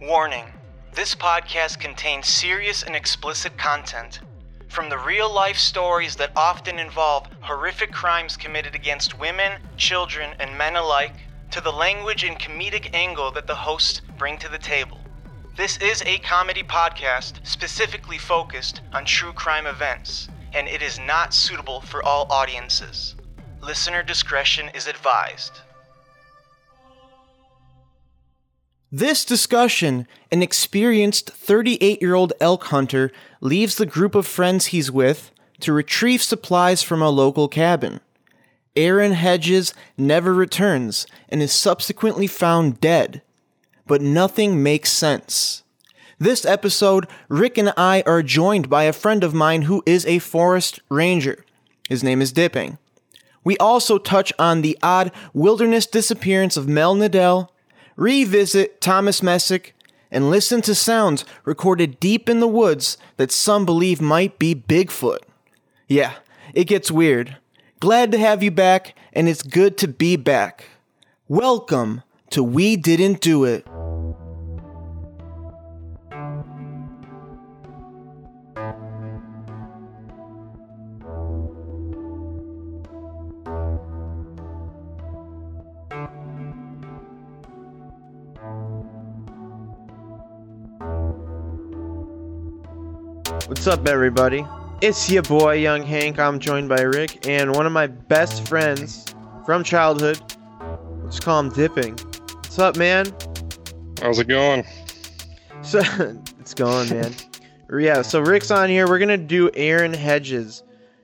[0.00, 0.46] Warning
[0.94, 4.20] this podcast contains serious and explicit content.
[4.70, 10.56] From the real life stories that often involve horrific crimes committed against women, children, and
[10.56, 11.12] men alike,
[11.50, 14.96] to the language and comedic angle that the hosts bring to the table.
[15.58, 21.34] This is a comedy podcast specifically focused on true crime events, and it is not
[21.34, 23.16] suitable for all audiences.
[23.60, 25.60] Listener discretion is advised.
[28.92, 34.90] This discussion, an experienced 38 year old elk hunter leaves the group of friends he's
[34.90, 38.00] with to retrieve supplies from a local cabin.
[38.74, 43.22] Aaron Hedges never returns and is subsequently found dead.
[43.86, 45.62] But nothing makes sense.
[46.18, 50.18] This episode, Rick and I are joined by a friend of mine who is a
[50.18, 51.44] forest ranger.
[51.88, 52.78] His name is Dipping.
[53.44, 57.50] We also touch on the odd wilderness disappearance of Mel Nadell
[58.00, 59.74] revisit Thomas Messick,
[60.10, 65.18] and listen to sounds recorded deep in the woods that some believe might be Bigfoot.
[65.86, 66.14] Yeah,
[66.54, 67.36] it gets weird.
[67.78, 70.64] Glad to have you back, and it's good to be back.
[71.28, 73.66] Welcome to We Didn't Do It.
[93.60, 94.42] What's up, everybody?
[94.80, 96.18] It's your boy, Young Hank.
[96.18, 100.18] I'm joined by Rick and one of my best friends from childhood.
[101.04, 101.94] Let's call him Dipping.
[102.36, 103.14] What's up, man?
[104.00, 104.64] How's it going?
[105.60, 105.82] So
[106.40, 107.12] it's going, man.
[107.78, 108.88] yeah, so Rick's on here.
[108.88, 110.62] We're gonna do Aaron Hedges,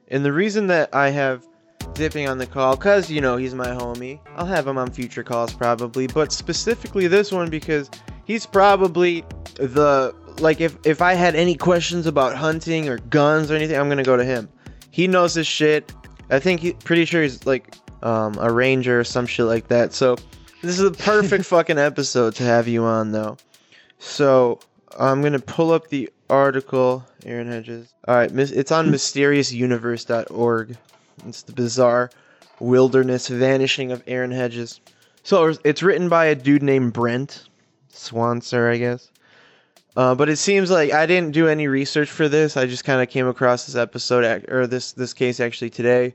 [0.09, 1.47] and the reason that I have
[1.93, 4.19] Dipping on the call, cause you know he's my homie.
[4.35, 7.91] I'll have him on future calls probably, but specifically this one because
[8.25, 9.27] he's probably
[9.57, 13.89] the like if if I had any questions about hunting or guns or anything, I'm
[13.89, 14.49] gonna go to him.
[14.91, 15.93] He knows his shit.
[16.31, 19.93] I think he pretty sure he's like um, a ranger or some shit like that.
[19.93, 20.17] So
[20.63, 23.37] this is a perfect fucking episode to have you on though.
[23.99, 24.61] So
[24.99, 27.05] I'm gonna pull up the article.
[27.25, 27.93] Aaron Hedges.
[28.07, 30.77] All right, it's on mysteriousuniverse.org.
[31.27, 32.11] It's the bizarre
[32.61, 34.81] wilderness vanishing of Aaron Hedges.
[35.23, 37.49] So it's written by a dude named Brent
[37.93, 39.11] Swancer, I guess.
[39.97, 42.59] Uh, but it seems like I didn't do any research for this.
[42.59, 46.15] I just kind of came across this episode or this this case actually today,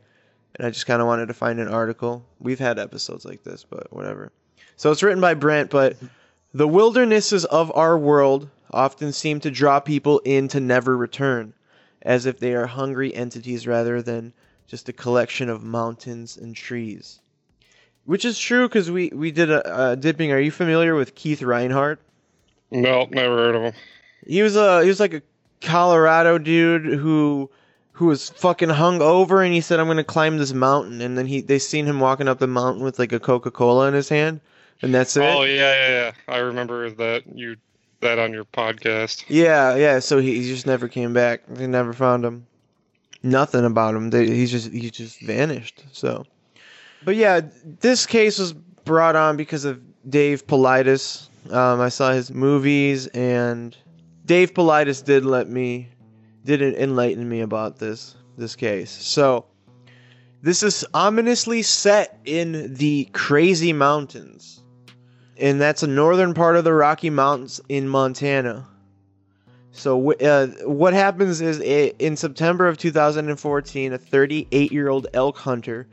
[0.55, 2.23] and I just kind of wanted to find an article.
[2.39, 4.31] We've had episodes like this, but whatever.
[4.75, 5.97] So it's written by Brent, but
[6.53, 11.53] the wildernesses of our world often seem to draw people in to never return,
[12.03, 14.31] as if they are hungry entities rather than
[14.67, 17.19] just a collection of mountains and trees.
[18.05, 20.31] Which is true because we we did a, a dipping.
[20.31, 21.97] Are you familiar with Keith Reinhard?
[22.71, 23.73] No, never heard of him.
[24.25, 25.21] He was a he was like a
[25.61, 27.49] Colorado dude who
[27.93, 31.25] who was fucking hung over and he said I'm gonna climb this mountain and then
[31.25, 34.09] he they seen him walking up the mountain with like a Coca Cola in his
[34.09, 34.41] hand
[34.81, 35.23] and that's it.
[35.23, 37.57] Oh yeah yeah yeah I remember that you
[37.99, 39.25] that on your podcast.
[39.27, 41.41] Yeah yeah so he, he just never came back.
[41.47, 42.47] They never found him.
[43.23, 44.09] Nothing about him.
[44.09, 45.83] They, he's just he just vanished.
[45.91, 46.25] So,
[47.03, 47.41] but yeah,
[47.81, 49.79] this case was brought on because of
[50.09, 53.75] Dave Paulides, um, I saw his movies, and
[54.25, 55.89] Dave Paulides did let me,
[56.45, 58.89] did enlighten me about this this case.
[58.89, 59.45] So,
[60.41, 64.63] this is ominously set in the Crazy Mountains,
[65.37, 68.67] and that's a northern part of the Rocky Mountains in Montana.
[69.71, 75.87] So, uh, what happens is in September of 2014, a 38 year old elk hunter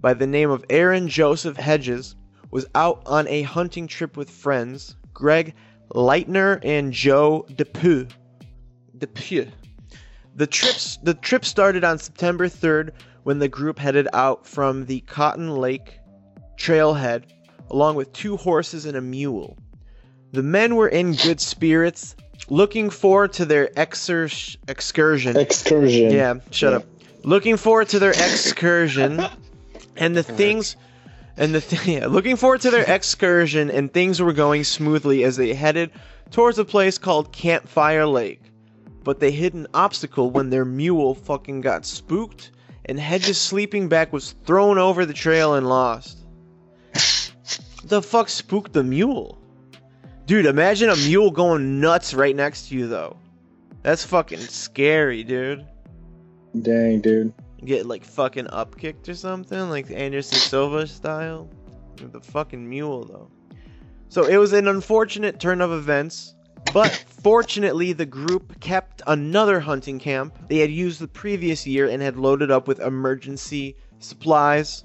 [0.00, 2.14] by the name of Aaron Joseph Hedges
[2.54, 5.54] was out on a hunting trip with friends, Greg
[5.92, 8.06] Leitner and Joe Depew.
[8.96, 9.48] Depew.
[10.36, 12.92] The trips the trip started on September 3rd
[13.24, 15.98] when the group headed out from the Cotton Lake
[16.56, 17.24] trailhead
[17.72, 19.58] along with two horses and a mule.
[20.30, 22.14] The men were in good spirits,
[22.48, 25.36] looking forward to their exer- excursion.
[25.36, 26.12] Excursion.
[26.12, 26.78] Yeah, shut yeah.
[26.78, 26.84] up.
[27.24, 29.24] Looking forward to their excursion
[29.96, 30.76] and the things
[31.36, 35.36] and the th- yeah, looking forward to their excursion, and things were going smoothly as
[35.36, 35.90] they headed
[36.30, 38.40] towards a place called Campfire Lake.
[39.02, 42.50] But they hit an obstacle when their mule fucking got spooked,
[42.86, 46.18] and Hedges' sleeping bag was thrown over the trail and lost.
[47.84, 49.38] the fuck spooked the mule?
[50.26, 53.18] Dude, imagine a mule going nuts right next to you, though.
[53.82, 55.66] That's fucking scary, dude.
[56.62, 61.48] Dang, dude get like fucking upkicked or something, like Anderson Silva style.
[61.96, 63.30] The fucking mule though.
[64.08, 66.34] So it was an unfortunate turn of events,
[66.72, 72.02] but fortunately the group kept another hunting camp they had used the previous year and
[72.02, 74.84] had loaded up with emergency supplies.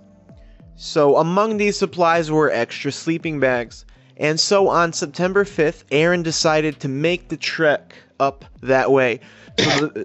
[0.76, 3.86] So among these supplies were extra sleeping bags.
[4.18, 9.20] And so on September 5th, Aaron decided to make the trek up that way.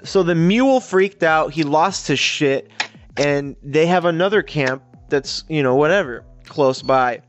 [0.04, 2.70] So the, mule freaked out, he lost his shit,
[3.16, 7.22] and they have another camp that's, you know, whatever, close by.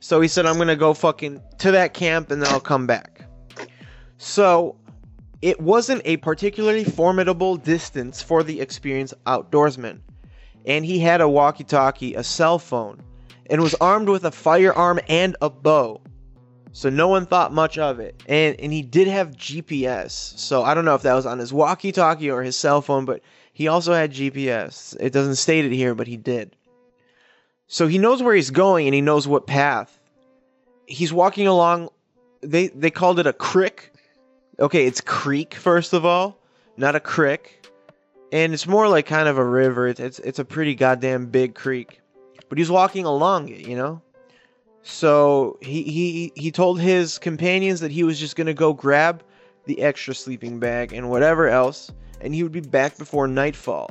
[0.00, 3.24] So he said, I'm gonna go fucking to that camp and then I'll come back.
[4.16, 4.76] So
[5.42, 10.00] it wasn't a particularly formidable distance for the experienced outdoorsman.
[10.66, 13.02] And he had a walkie talkie, a cell phone,
[13.50, 16.00] and was armed with a firearm and a bow.
[16.72, 18.22] So no one thought much of it.
[18.26, 20.10] And and he did have GPS.
[20.10, 23.22] So I don't know if that was on his walkie-talkie or his cell phone, but
[23.52, 24.96] he also had GPS.
[25.00, 26.54] It doesn't state it here, but he did.
[27.66, 29.98] So he knows where he's going and he knows what path.
[30.86, 31.90] He's walking along
[32.40, 33.92] they they called it a crick.
[34.60, 36.38] Okay, it's creek first of all,
[36.76, 37.54] not a crick.
[38.30, 39.88] And it's more like kind of a river.
[39.88, 42.00] It's it's, it's a pretty goddamn big creek.
[42.48, 44.00] But he's walking along it, you know?
[44.90, 49.22] So he, he he told his companions that he was just gonna go grab
[49.66, 51.92] the extra sleeping bag and whatever else,
[52.22, 53.90] and he would be back before nightfall.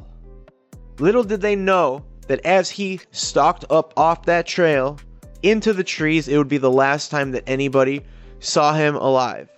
[0.98, 4.98] Little did they know that as he stalked up off that trail
[5.44, 8.04] into the trees, it would be the last time that anybody
[8.40, 9.50] saw him alive.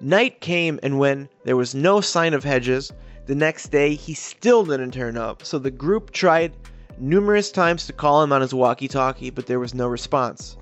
[0.00, 2.90] Night came, and when there was no sign of Hedges,
[3.26, 6.54] the next day he still didn't turn up, so the group tried
[6.98, 10.56] numerous times to call him on his walkie talkie, but there was no response.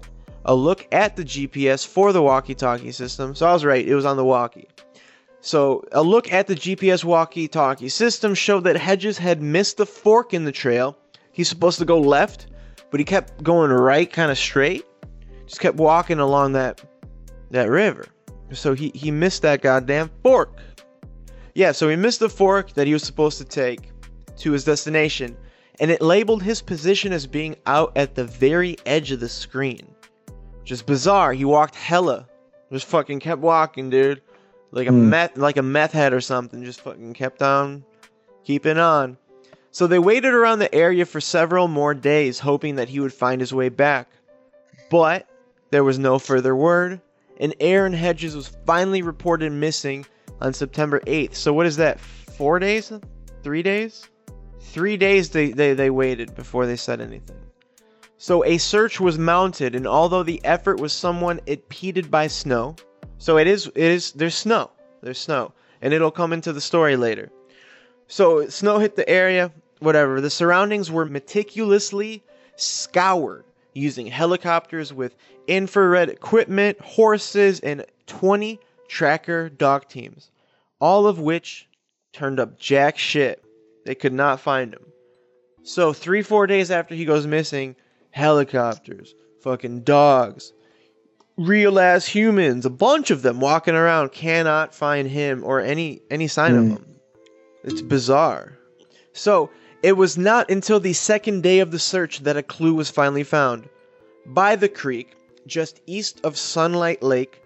[0.44, 3.94] A look at the GPS for the walkie talkie system, so I was right, it
[3.94, 4.68] was on the walkie.
[5.40, 9.86] So, a look at the GPS walkie talkie system showed that Hedges had missed the
[9.86, 10.96] fork in the trail.
[11.32, 12.46] He's supposed to go left,
[12.90, 14.84] but he kept going right, kind of straight.
[15.46, 16.80] Just kept walking along that
[17.50, 18.06] that river.
[18.52, 20.58] So he, he missed that goddamn fork.
[21.54, 23.90] Yeah, so he missed the fork that he was supposed to take
[24.38, 25.36] to his destination
[25.80, 29.86] and it labeled his position as being out at the very edge of the screen.
[30.64, 31.32] Just bizarre.
[31.32, 32.28] He walked hella.
[32.70, 34.22] Just fucking kept walking, dude.
[34.70, 35.10] Like a Hmm.
[35.10, 36.64] meth like a meth head or something.
[36.64, 37.84] Just fucking kept on
[38.44, 39.16] keeping on.
[39.70, 43.40] So they waited around the area for several more days, hoping that he would find
[43.40, 44.08] his way back.
[44.90, 45.26] But
[45.70, 47.00] there was no further word,
[47.40, 50.04] and Aaron Hedges was finally reported missing
[50.42, 51.34] on September 8th.
[51.34, 51.98] So what is that?
[52.00, 52.92] Four days?
[53.42, 54.06] Three days?
[54.62, 57.36] Three days they, they, they waited before they said anything.
[58.16, 62.76] So a search was mounted, and although the effort was somewhat impeded by snow,
[63.18, 64.70] so it is it is there's snow.
[65.02, 65.52] There's snow.
[65.80, 67.30] And it'll come into the story later.
[68.06, 70.20] So snow hit the area, whatever.
[70.20, 72.22] The surroundings were meticulously
[72.56, 73.44] scoured
[73.74, 75.16] using helicopters with
[75.46, 80.30] infrared equipment, horses, and 20 tracker dog teams,
[80.80, 81.68] all of which
[82.12, 83.44] turned up jack shit.
[83.84, 84.86] They could not find him.
[85.64, 87.76] So, three, four days after he goes missing,
[88.10, 90.52] helicopters, fucking dogs,
[91.36, 96.28] real ass humans, a bunch of them walking around, cannot find him or any any
[96.28, 96.70] sign of Hmm.
[96.72, 96.86] him.
[97.64, 98.58] It's bizarre.
[99.12, 99.50] So,
[99.82, 103.24] it was not until the second day of the search that a clue was finally
[103.24, 103.68] found.
[104.26, 107.40] By the creek, just east of Sunlight Lake,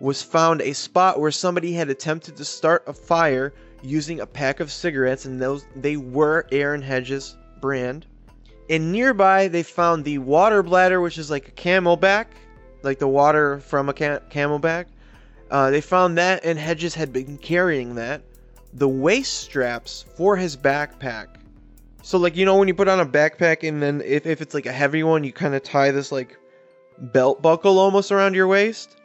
[0.00, 4.60] was found a spot where somebody had attempted to start a fire using a pack
[4.60, 8.06] of cigarettes, and those they were Aaron Hedges brand.
[8.70, 12.26] And nearby, they found the water bladder, which is like a CamelBak,
[12.82, 14.86] like the water from a ca- CamelBak.
[15.50, 18.22] Uh, they found that, and Hedges had been carrying that.
[18.74, 21.28] The waist straps for his backpack.
[22.02, 24.54] So, like, you know, when you put on a backpack, and then if, if it's
[24.54, 26.36] like a heavy one, you kind of tie this like
[26.98, 28.96] belt buckle almost around your waist.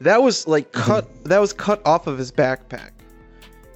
[0.00, 1.24] That was like cut.
[1.24, 2.90] That was cut off of his backpack,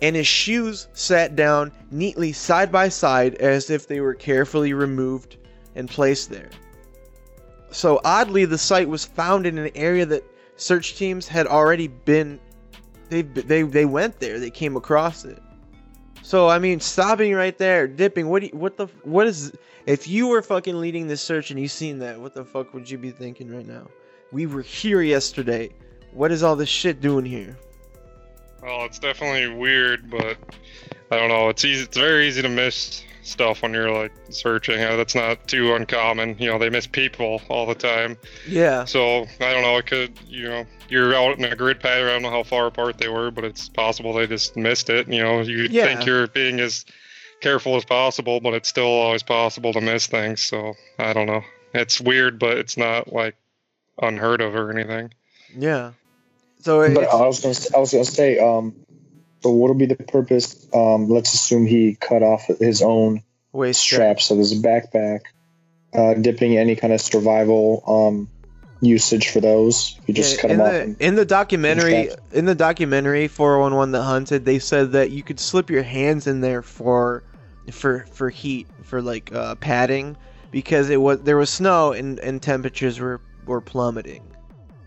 [0.02, 5.36] and his shoes sat down neatly side by side as if they were carefully removed
[5.76, 6.50] and placed there.
[7.70, 10.24] So oddly, the site was found in an area that
[10.56, 12.38] search teams had already been.
[13.08, 14.38] They they they went there.
[14.38, 15.40] They came across it.
[16.22, 18.28] So I mean, stopping right there, dipping.
[18.28, 19.52] What do you, what the what is?
[19.86, 22.90] If you were fucking leading this search and you seen that, what the fuck would
[22.90, 23.88] you be thinking right now?
[24.32, 25.70] We were here yesterday.
[26.12, 27.56] What is all this shit doing here?
[28.62, 30.38] Well, it's definitely weird, but
[31.10, 31.48] I don't know.
[31.48, 31.82] It's easy.
[31.84, 34.80] It's very easy to miss stuff when you're like searching.
[34.82, 36.36] Uh, that's not too uncommon.
[36.38, 38.16] You know, they miss people all the time.
[38.48, 38.84] Yeah.
[38.84, 39.76] So I don't know.
[39.78, 42.08] It could, you know, you're out in a grid pattern.
[42.08, 45.08] I don't know how far apart they were, but it's possible they just missed it.
[45.08, 45.84] You know, you Yeah.
[45.86, 46.84] think you're being as
[47.40, 50.40] careful as possible, but it's still always possible to miss things.
[50.42, 51.42] So I don't know.
[51.74, 53.34] It's weird, but it's not like
[54.00, 55.12] unheard of or anything.
[55.56, 55.92] Yeah.
[56.62, 58.74] So But I was gonna, I was gonna say, um,
[59.42, 60.66] so what'll be the purpose?
[60.72, 64.20] Um, let's assume he cut off his own waist strap.
[64.20, 65.20] straps of his backpack,
[65.92, 68.28] uh, dipping any kind of survival um
[68.80, 69.98] usage for those.
[70.06, 70.72] You just Yeah, cut in them off.
[70.72, 75.22] the And, in the documentary in the documentary 411 that hunted they said that you
[75.22, 77.24] could slip your hands in there for
[77.72, 80.16] for for heat for like uh, padding
[80.52, 84.22] because it was there was snow and, and temperatures were were plummeting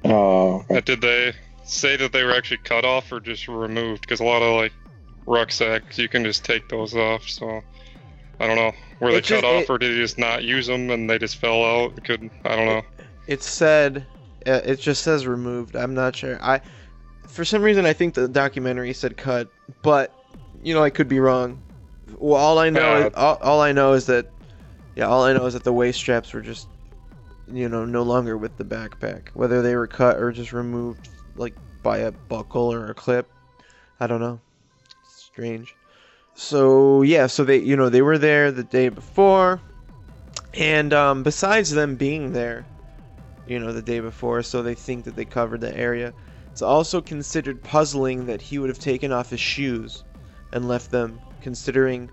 [0.05, 0.63] oh.
[0.69, 1.33] Uh, Did they
[1.65, 4.01] say that they were actually cut off or just removed?
[4.01, 4.73] Because a lot of like
[5.25, 7.27] rucksacks, you can just take those off.
[7.27, 7.61] So
[8.39, 8.71] I don't know.
[8.99, 11.09] Were they It just- cut off it- or did they just not use them and
[11.09, 12.03] they just fell out?
[12.03, 12.81] Could I don't know.
[13.27, 14.05] it said
[14.45, 16.61] uh, it just says removed i'm not sure i
[17.27, 19.49] for some reason i think the documentary said cut
[19.81, 20.13] but
[20.61, 21.59] you know i could be wrong
[22.19, 24.29] well all i know Uh, is, all, all i know is that
[24.95, 26.67] yeah all i know is that the waist straps were just
[27.51, 31.55] you know no longer with the backpack whether they were cut or just removed like
[31.83, 33.29] by a buckle or a clip
[33.99, 34.39] i don't know
[35.03, 35.75] strange
[36.33, 39.61] so yeah so they you know they were there the day before
[40.53, 42.65] and um, besides them being there
[43.45, 46.13] you know, the day before, so they think that they covered the area.
[46.51, 50.03] It's also considered puzzling that he would have taken off his shoes
[50.51, 52.09] and left them, considering,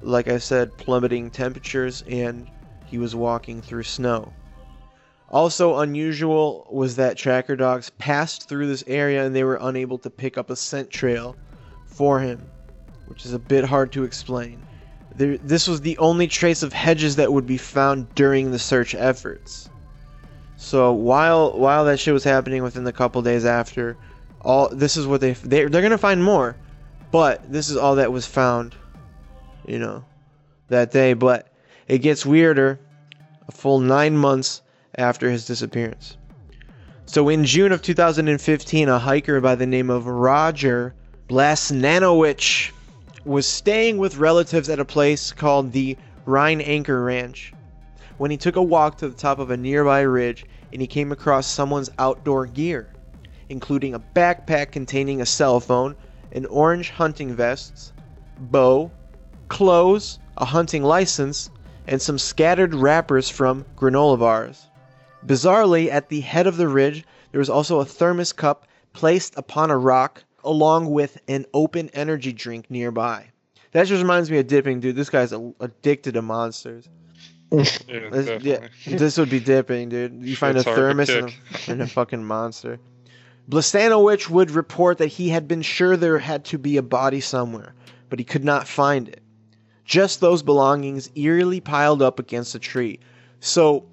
[0.00, 2.48] like I said, plummeting temperatures and
[2.84, 4.32] he was walking through snow.
[5.30, 10.10] Also unusual was that tracker dogs passed through this area and they were unable to
[10.10, 11.36] pick up a scent trail
[11.86, 12.42] for him,
[13.06, 14.60] which is a bit hard to explain.
[15.14, 18.94] There, this was the only trace of hedges that would be found during the search
[18.94, 19.70] efforts.
[20.56, 23.96] So while while that shit was happening within the couple days after,
[24.42, 26.56] all this is what they they they're gonna find more,
[27.12, 28.74] but this is all that was found,
[29.64, 30.04] you know,
[30.68, 31.14] that day.
[31.14, 31.48] But
[31.88, 32.78] it gets weirder,
[33.48, 34.62] a full nine months
[34.96, 36.16] after his disappearance.
[37.06, 40.94] So in June of 2015, a hiker by the name of Roger
[41.28, 42.70] Blasnanowicz
[43.24, 47.52] was staying with relatives at a place called the Rhine Anchor Ranch
[48.18, 51.10] when he took a walk to the top of a nearby ridge and he came
[51.10, 52.88] across someone's outdoor gear,
[53.48, 55.96] including a backpack containing a cell phone,
[56.32, 57.92] an orange hunting vest,
[58.38, 58.90] bow,
[59.48, 61.50] clothes, a hunting license,
[61.86, 64.66] and some scattered wrappers from granola bars.
[65.26, 69.70] Bizarrely, at the head of the ridge, there was also a thermos cup placed upon
[69.70, 73.26] a rock, along with an open energy drink nearby.
[73.72, 74.96] That just reminds me of dipping, dude.
[74.96, 76.88] This guy's a- addicted to monsters.
[77.52, 77.64] Yeah,
[78.10, 80.24] This, yeah, this would be dipping, dude.
[80.24, 82.78] You find It's a thermos and a, and a fucking monster.
[83.48, 87.74] Blastanowicz would report that he had been sure there had to be a body somewhere,
[88.08, 89.20] but he could not find it.
[89.84, 93.00] Just those belongings eerily piled up against a tree.
[93.40, 93.84] So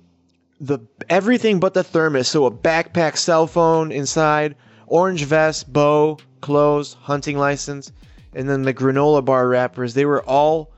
[0.59, 4.55] the everything but the thermos, so a backpack, cell phone inside,
[4.87, 7.91] orange vest, bow, clothes, hunting license,
[8.33, 10.73] and then the granola bar wrappers, they were all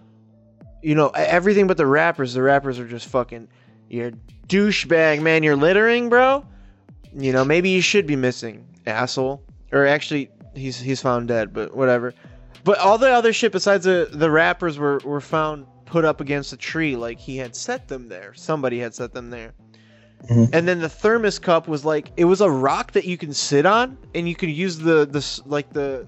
[0.81, 2.33] you know, everything but the wrappers.
[2.33, 3.47] The wrappers are just fucking,
[3.89, 4.11] you're
[4.47, 5.43] douchebag, man.
[5.43, 6.45] You're littering, bro.
[7.13, 9.43] You know, maybe you should be missing, asshole.
[9.71, 12.13] Or actually, he's he's found dead, but whatever.
[12.63, 16.53] But all the other shit besides the the wrappers were were found put up against
[16.53, 18.33] a tree, like he had set them there.
[18.33, 19.53] Somebody had set them there.
[20.27, 20.49] Mhm.
[20.53, 23.65] And then the thermos cup was like it was a rock that you can sit
[23.65, 26.05] on, and you could use the the like the,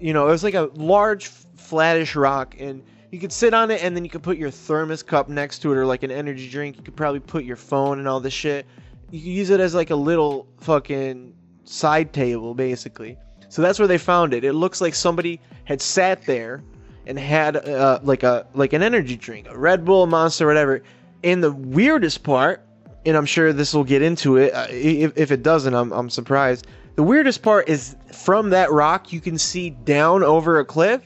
[0.00, 3.82] you know, it was like a large flattish rock, and you could sit on it,
[3.82, 6.48] and then you could put your thermos cup next to it, or like an energy
[6.50, 6.76] drink.
[6.76, 8.66] You could probably put your phone and all this shit.
[9.10, 11.32] You could use it as like a little fucking
[11.64, 13.16] side table, basically.
[13.48, 14.42] So that's where they found it.
[14.44, 16.62] It looks like somebody had sat there
[17.06, 20.82] and had uh, like a like an energy drink, a Red Bull, Monster, whatever.
[21.22, 22.65] And the weirdest part,
[23.06, 24.52] and I'm sure this will get into it.
[24.52, 26.66] Uh, if, if it doesn't, I'm I'm surprised.
[26.96, 31.02] The weirdest part is from that rock you can see down over a cliff,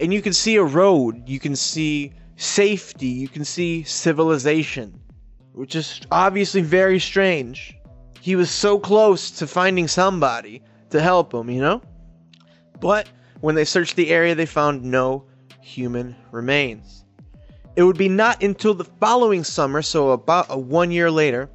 [0.00, 1.28] and you can see a road.
[1.28, 3.06] You can see safety.
[3.06, 4.98] You can see civilization,
[5.52, 7.76] which is obviously very strange.
[8.20, 11.82] He was so close to finding somebody to help him, you know?
[12.80, 13.08] But
[13.40, 15.24] when they searched the area, they found no
[15.60, 17.01] human remains.
[17.74, 21.48] It would be not until the following summer, so about a one year later,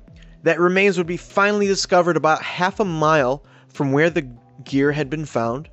[0.43, 4.27] that remains would be finally discovered about half a mile from where the
[4.63, 5.69] gear had been found,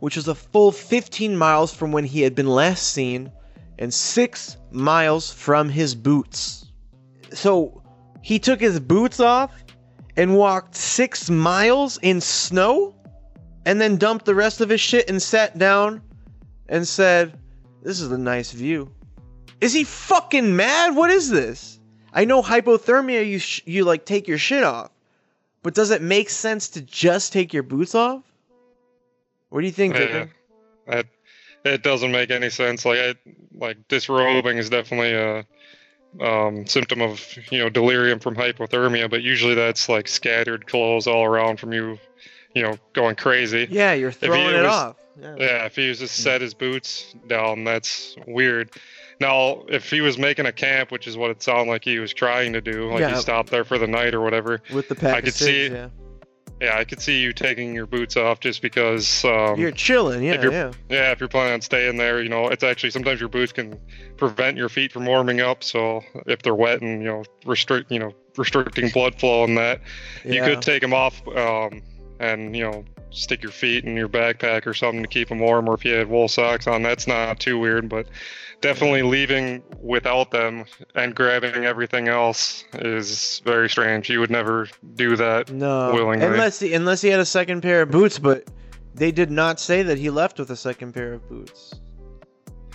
[0.00, 3.30] which was a full 15 miles from when he had been last seen,
[3.78, 6.72] and 6 miles from his boots.
[7.32, 7.82] So
[8.22, 9.52] he took his boots off
[10.16, 12.94] and walked 6 miles in snow
[13.64, 16.00] and then dumped the rest of his shit and sat down
[16.68, 17.38] and said,
[17.82, 18.90] This is a nice view.
[19.60, 20.94] Is he fucking mad?
[20.94, 21.78] What is this?
[22.12, 24.90] I know hypothermia, you, sh- you like take your shit off.
[25.62, 28.22] But does it make sense to just take your boots off?
[29.48, 30.26] What do you think, Yeah,
[30.86, 31.06] that
[31.64, 32.84] it doesn't make any sense.
[32.84, 33.14] Like I
[33.54, 35.44] like disrobing is definitely a
[36.24, 37.20] um, symptom of
[37.50, 41.98] you know delirium from hypothermia, but usually that's like scattered clothes all around from you,
[42.54, 43.66] you know, going crazy.
[43.70, 44.96] Yeah, you're throwing it was- off.
[45.18, 45.34] Yeah.
[45.38, 48.70] Yeah, if he was just set his boots down, that's weird.
[49.20, 52.12] Now, if he was making a camp, which is what it sounded like he was
[52.12, 53.14] trying to do, like Yeah.
[53.14, 55.88] he stopped there for the night or whatever, With the pack I could see- yeah.
[56.60, 59.24] yeah, I could see you taking your boots off just because.
[59.24, 60.72] Um, You're chilling, yeah, you're- yeah.
[60.90, 63.78] Yeah, if you're planning on staying there, you know, it's actually sometimes your boots can
[64.18, 65.64] prevent your feet from warming up.
[65.64, 69.80] So if they're wet and you know restrict, you know, restricting blood flow and that,
[70.26, 71.80] you could take them off um,
[72.18, 75.68] and you know stick your feet in your backpack or something to keep them warm.
[75.68, 77.88] Or if you had wool socks on, that's not too weird.
[77.88, 78.06] But
[78.60, 84.08] definitely leaving without them and grabbing everything else is very strange.
[84.10, 85.50] You would never do that.
[85.50, 86.26] No, willingly.
[86.26, 88.44] unless he unless he had a second pair of boots, but
[88.94, 91.74] they did not say that he left with a second pair of boots.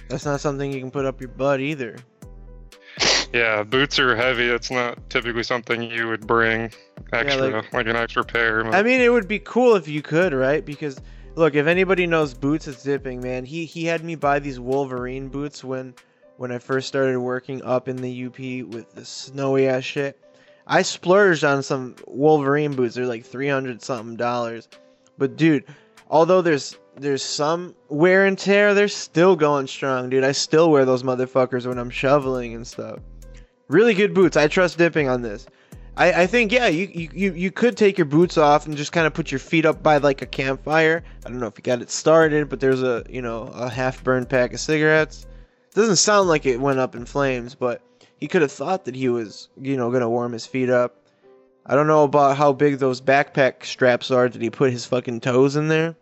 [0.07, 1.97] That's not something you can put up your butt either.
[3.33, 4.47] Yeah, boots are heavy.
[4.47, 6.71] That's not typically something you would bring
[7.13, 8.65] extra, like- like, an extra pair.
[8.67, 10.65] I mean, it would be cool if you could, right?
[10.65, 10.99] Because
[11.35, 13.45] look, if anybody knows boots, it's dipping, man.
[13.45, 15.93] He he had me buy these Wolverine boots when
[16.37, 20.17] when I first started working up in the UP with the snowy ass shit.
[20.67, 22.95] I splurged on some Wolverine boots.
[22.95, 24.67] They're like three hundred something dollars.
[25.17, 25.63] But dude,
[26.09, 30.25] although there's there's some wear and tear, they're still going strong, dude.
[30.25, 32.99] I still wear those motherfuckers when I'm shoveling and stuff.
[33.71, 34.35] Really good boots.
[34.35, 35.47] I trust dipping on this.
[35.95, 39.07] I, I think yeah, you, you, you, could take your boots off and just kind
[39.07, 41.05] of put your feet up by like a campfire.
[41.25, 44.03] I don't know if you got it started, but there's a you know a half
[44.03, 45.25] burned pack of cigarettes.
[45.73, 47.81] Doesn't sound like it went up in flames, but
[48.17, 50.97] he could have thought that he was you know gonna warm his feet up.
[51.65, 54.27] I don't know about how big those backpack straps are.
[54.27, 55.95] Did he put his fucking toes in there?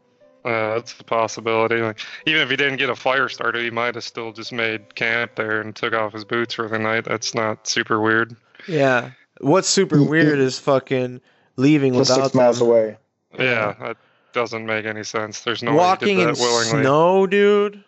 [0.49, 1.75] Uh, that's a possibility.
[1.77, 4.95] Like, even if he didn't get a fire started, he might have still just made
[4.95, 7.05] camp there and took off his boots for the night.
[7.05, 8.35] That's not super weird.
[8.67, 9.11] Yeah.
[9.41, 11.21] What's super Mm, weird is fucking
[11.55, 12.67] leaving Just without six miles them.
[12.69, 12.97] away.
[13.37, 13.97] Yeah, that
[14.33, 15.41] doesn't make any sense.
[15.41, 16.81] There's no Walking way he in did that willingly.
[16.83, 17.83] snow, dude.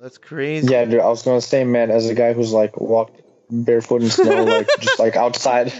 [0.00, 0.72] That's crazy.
[0.72, 1.00] Yeah, dude.
[1.00, 4.66] I was gonna say, man, as a guy who's like walked barefoot in snow, like
[4.80, 5.72] just like outside.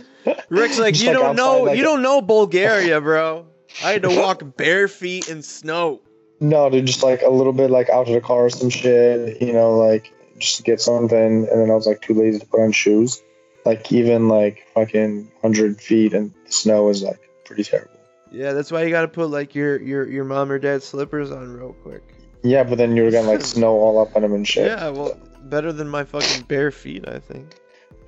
[0.50, 3.46] Rick's like, Just you don't outside, know, like you don't know Bulgaria, bro.
[3.84, 6.00] I had to walk bare feet in snow.
[6.40, 9.40] No, dude, just like a little bit like out to the car or some shit,
[9.40, 12.46] you know, like just to get something, and then I was like too lazy to
[12.46, 13.22] put on shoes.
[13.64, 17.96] Like even like fucking hundred feet and the snow is like pretty terrible.
[18.32, 21.52] Yeah, that's why you gotta put like your your your mom or dad's slippers on
[21.52, 22.02] real quick.
[22.42, 24.66] Yeah, but then you were gonna like snow all up on them and shit.
[24.66, 27.54] Yeah, well, better than my fucking bare feet, I think.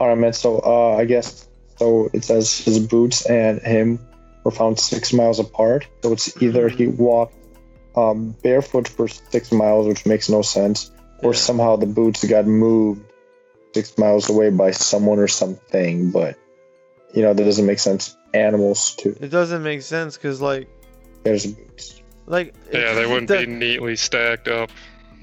[0.00, 0.32] All right, man.
[0.32, 1.48] So uh, I guess
[1.78, 2.10] so.
[2.12, 4.00] It says his boots and him
[4.44, 5.86] were found six miles apart.
[6.02, 7.34] So it's either he walked
[7.96, 10.90] um, barefoot for six miles, which makes no sense,
[11.22, 11.38] or Yeah.
[11.38, 13.02] somehow the boots got moved
[13.74, 16.10] six miles away by someone or something.
[16.10, 16.36] But
[17.14, 18.16] you know that doesn't make sense.
[18.34, 19.16] Animals too.
[19.20, 20.68] It doesn't make sense because like
[21.22, 22.02] There's boots.
[22.26, 24.70] like Yeah, it- they wouldn't do- be neatly stacked up.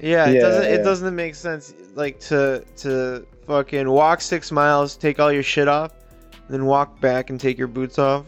[0.00, 4.96] Yeah, it Yeah, doesn't it doesn't make sense like to to fucking walk six miles,
[4.96, 5.92] take all your shit off,
[6.48, 8.24] then walk back and take your boots off.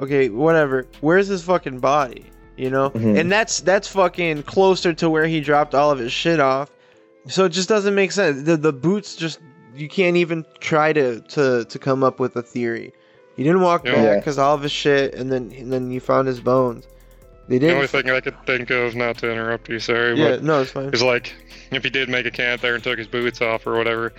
[0.00, 0.86] Okay, whatever.
[1.00, 2.24] Where's his fucking body?
[2.56, 2.90] You know?
[2.90, 3.18] Mhm.
[3.18, 6.70] And that's that's fucking closer to where he dropped all of his shit off.
[7.28, 8.42] So it just doesn't make sense.
[8.42, 9.40] The the boots just
[9.76, 12.92] you can't even try to to to come up with a theory.
[13.36, 13.94] He didn't walk Yeah.
[13.94, 16.86] back because all of his shit, and then and then you found his bones.
[17.48, 17.70] They did.
[17.70, 20.60] The only thing I could think of, not to interrupt you, sorry, yeah, but no,
[20.62, 20.90] it's fine.
[20.92, 21.32] is like
[21.72, 24.12] if he did make a camp there and took his boots off or whatever,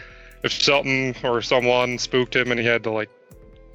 [0.44, 3.10] if something or someone spooked him and he had to like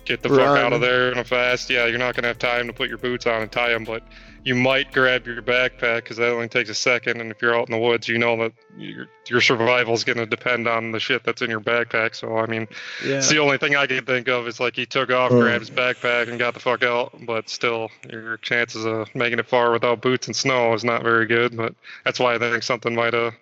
[0.07, 2.67] get the fuck out of there in a fast, yeah, you're not gonna have time
[2.67, 4.03] to put your boots on and tie them, but
[4.45, 7.69] you might grab your backpack because that only takes a second, and if you're out
[7.69, 11.25] in the woods, you know that your your survival is gonna depend on the shit
[11.25, 12.15] that's in your backpack.
[12.15, 12.69] So I mean,
[13.05, 13.17] Yeah.
[13.17, 15.41] it's the only thing I can think of is like he took off, Mm.
[15.41, 17.13] grabbed his backpack, and got the fuck out.
[17.27, 21.27] But still, your chances of making it far without boots and snow is not very
[21.27, 21.57] good.
[21.57, 23.35] But that's why I think something might have,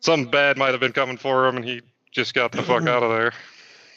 [0.00, 3.02] something bad might have been coming for him, and he just got the fuck out
[3.02, 3.32] of there.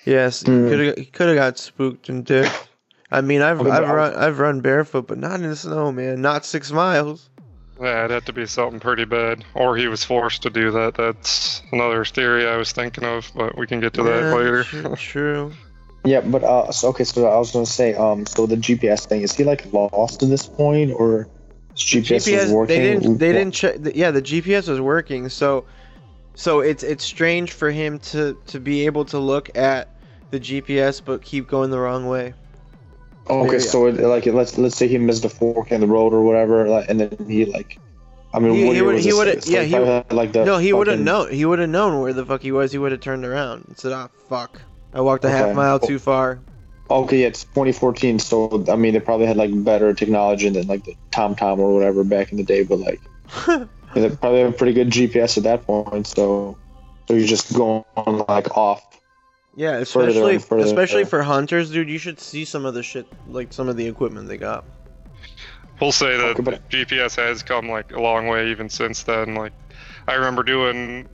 [0.08, 2.70] Yes, could have he could have got spooked and dipped.
[3.12, 5.92] I mean, I've Okay, but I've run I've run barefoot, but not in the snow,
[5.92, 6.22] man.
[6.22, 7.30] Not six miles.
[7.80, 10.96] Yeah, it'd have to be something pretty bad, or he was forced to do that.
[10.96, 14.64] That's another theory I was thinking of, but we can get to Yeah, that later.
[14.64, 14.96] True.
[14.96, 15.52] true.
[16.06, 17.04] Yeah, but uh, so okay.
[17.04, 20.30] So I was gonna say, um, so the GPS thing is he like lost at
[20.30, 21.28] this point, or
[21.74, 22.52] his GPS, was GPS.
[22.54, 22.68] working?
[22.68, 23.18] They didn't.
[23.18, 23.76] They didn't check.
[23.94, 25.28] Yeah, the GPS was working.
[25.28, 25.66] So,
[26.34, 29.90] so it's it's strange for him to to be able to look at
[30.32, 32.34] the GPS but keep going the wrong way.
[33.30, 33.60] Okay, area.
[33.60, 36.68] so it, like let's let's say he missed a fork in the road or whatever,
[36.68, 37.78] like, and then he like,
[38.34, 40.58] I mean, He- what he would- he would- yeah, like he- had, like the no,
[40.58, 41.32] he would have known.
[41.32, 42.72] He would have known where the fuck he was.
[42.72, 44.62] He would have turned around and said, "Ah, fuck,
[44.94, 45.54] I walked a half Okay.
[45.54, 46.40] mile too far."
[46.90, 50.86] Okay, yeah, it's 2014, so I mean, they probably had like better technology than like
[50.86, 53.02] the TomTom or whatever back in the day, but like
[53.94, 56.08] they probably have a pretty good GPS at that point.
[56.08, 56.58] So,
[57.10, 57.84] so you're just going
[58.30, 58.87] like off.
[59.58, 61.08] Yeah, especially and further, especially yeah.
[61.08, 61.90] for hunters, dude.
[61.90, 64.64] You should see some of the shit, like some of the equipment they got.
[65.82, 69.34] We'll say that Okay, but- GPS has come like a long way even since then.
[69.34, 69.54] Like,
[70.08, 71.10] I remember doing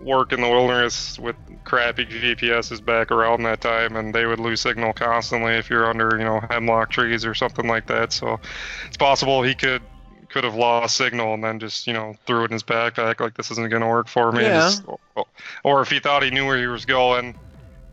[0.00, 4.60] work in the wilderness with crappy GPSs back around that time, and they would lose
[4.60, 8.12] signal constantly if you're under, you know, hemlock trees or something like that.
[8.12, 8.40] So,
[8.88, 9.82] it's possible he could
[10.28, 13.34] could have lost signal and then just, you know, threw it in his backpack like
[13.34, 14.42] this isn't gonna work for me.
[14.42, 14.70] Yeah.
[14.70, 14.84] Just-
[15.62, 17.38] or if he thought he knew where he was going,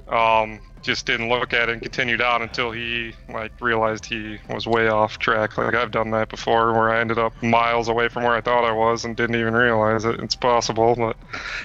[0.08, 4.68] um, just didn't look at it and continued on until he like realized he was
[4.68, 5.58] way off track.
[5.58, 8.66] Like I've done that before, where I ended up miles away from where I thought
[8.66, 10.20] I was and didn't even realize it.
[10.20, 11.16] It's possible, but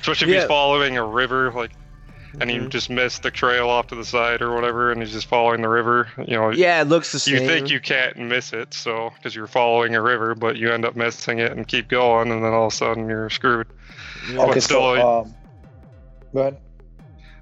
[0.00, 0.40] especially if Yeah.
[0.40, 1.72] he's following a river, like,
[2.40, 2.68] and he Mhm.
[2.68, 5.68] just missed the trail off to the side or whatever, and he's just following the
[5.68, 6.08] river.
[6.18, 7.34] You know, Yeah, it looks the same.
[7.34, 10.84] you think you can't miss it, so because you're following a river, but you end
[10.84, 13.66] up missing it and keep going, and then all of a sudden you're screwed.
[14.30, 14.42] Yeah.
[14.42, 15.34] Okay, But still, so um,
[16.32, 16.58] go ahead.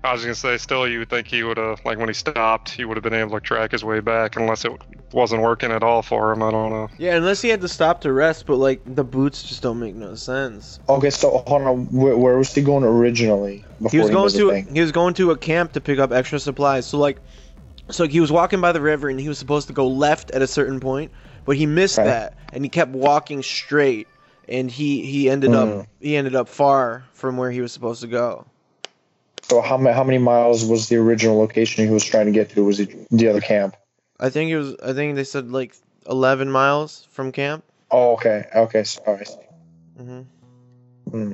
[0.06, 2.70] I was gonna say, still, you would think he would have, like, when he stopped,
[2.70, 4.72] he would have been able to track his way back, unless it
[5.12, 6.42] wasn't working at all for him.
[6.42, 6.88] I don't know.
[6.98, 9.94] Yeah, unless he had to stop to rest, but like the boots just don't make
[9.96, 10.78] no sense.
[10.88, 11.86] Okay, so hold on.
[11.86, 13.64] Where, where was he going originally?
[13.82, 16.12] Before He was going missed to he was going to a camp to pick up
[16.12, 16.86] extra supplies.
[16.86, 17.20] So like,
[17.90, 20.40] so he was walking by the river and he was supposed to go left at
[20.42, 21.10] a certain point,
[21.44, 22.08] but he missed Okay.
[22.08, 24.06] that and he kept walking straight,
[24.48, 25.80] and he he ended Mm.
[25.80, 28.46] up he ended up far from where he was supposed to go.
[29.48, 32.50] So how many how many miles was the original location he was trying to get
[32.50, 32.64] to?
[32.64, 33.76] Was it the other camp?
[34.18, 35.74] I think it was I think they said like
[36.08, 37.64] 11 miles from camp.
[37.90, 39.24] Oh, okay, okay, sorry.
[39.96, 40.22] hmm
[41.10, 41.32] mm-hmm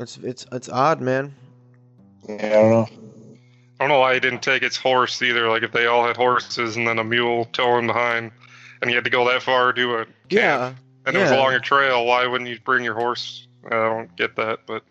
[0.00, 1.34] It's it's it's odd, man.
[2.26, 2.88] Yeah, I don't know.
[2.88, 5.48] I don't know why he didn't take his horse either.
[5.50, 8.30] Like, if they all had horses and then a mule towing behind,
[8.80, 10.72] and he had to go that far to do it, Yeah.
[11.04, 13.46] and it was along a trail, why wouldn't you bring your horse?
[13.66, 14.84] I don't get that, but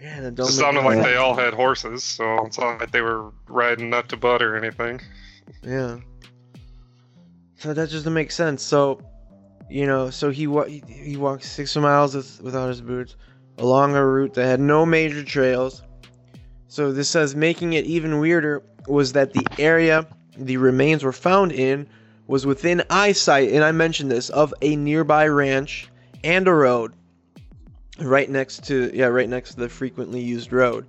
[0.00, 3.32] Yeah, that it sounded like they all had horses, so it's not like they were
[3.48, 5.00] riding nut to butt or anything.
[5.62, 5.98] Yeah.
[7.56, 8.62] So that just doesn't make sense.
[8.62, 9.00] So,
[9.68, 13.16] you know, so he wa- he, he walked six miles with, without his boots
[13.58, 15.82] along a route that had no major trails.
[16.68, 20.06] So this says making it even weirder was that the area
[20.36, 21.88] the remains were found in
[22.28, 25.88] was within eyesight, and I mentioned this of a nearby ranch
[26.22, 26.92] and a road,
[28.00, 30.86] right next to yeah, right next to the frequently used road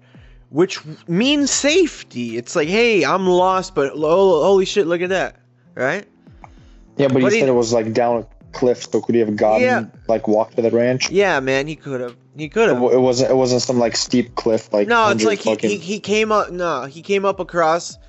[0.52, 2.36] which means safety.
[2.36, 5.36] It's like, hey, I'm lost, but oh, holy shit, look at that,
[5.76, 6.08] right?
[6.98, 9.22] Yeah, but, But you he- said it was like down a cliff, so could he
[9.22, 9.86] have gotten Yeah.
[10.08, 11.12] like walked to the ranch?
[11.12, 12.82] Yeah, man, he could have, he could have.
[12.82, 13.30] it wasn't.
[13.30, 14.88] It wasn't some like steep cliff like.
[14.88, 16.50] No, it's like he, fucking- he he came up.
[16.52, 18.00] No, he came up across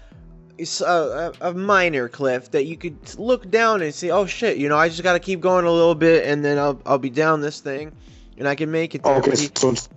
[0.58, 4.10] a minor cliff that you could look down and see.
[4.10, 6.80] Oh shit, you know, I just gotta keep going a little bit, and then I'll
[6.86, 7.92] I'll be down this thing,
[8.40, 9.14] and I can make it there.
[9.18, 9.88] Okay, he- so it's,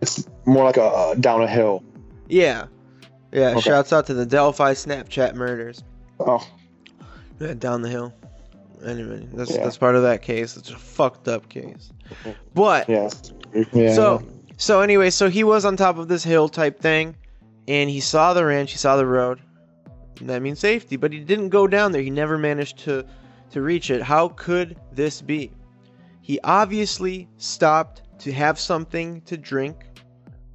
[0.00, 1.84] it's more like a uh, down a hill.
[2.28, 2.66] yeah,
[3.32, 3.50] yeah.
[3.50, 3.60] Okay.
[3.60, 5.84] Shouts out to the Delphi Snapchat murders.
[6.18, 6.44] Oh,
[7.38, 8.12] Yeah, down the hill.
[8.84, 9.62] Anyway, that's Yeah.
[9.64, 10.56] that's part of that case.
[10.56, 11.90] It's a fucked up case.
[12.54, 13.08] But yeah.
[13.72, 13.94] Yeah.
[13.94, 14.22] so
[14.56, 17.16] so anyway, so he was on top of this hill type thing,
[17.68, 19.40] and he saw the ranch, he saw the road.
[20.20, 22.00] And that means safety, but he didn't go down there.
[22.02, 23.04] He never managed to
[23.50, 24.00] to reach it.
[24.02, 25.50] How could this be?
[26.24, 29.84] He obviously stopped to have something to drink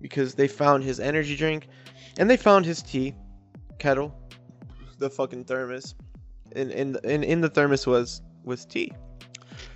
[0.01, 1.67] because they found his energy drink
[2.17, 3.13] and they found his tea
[3.77, 4.11] kettle,
[4.97, 5.93] the fucking thermos.
[6.53, 8.91] And in in, in the thermos was was tea.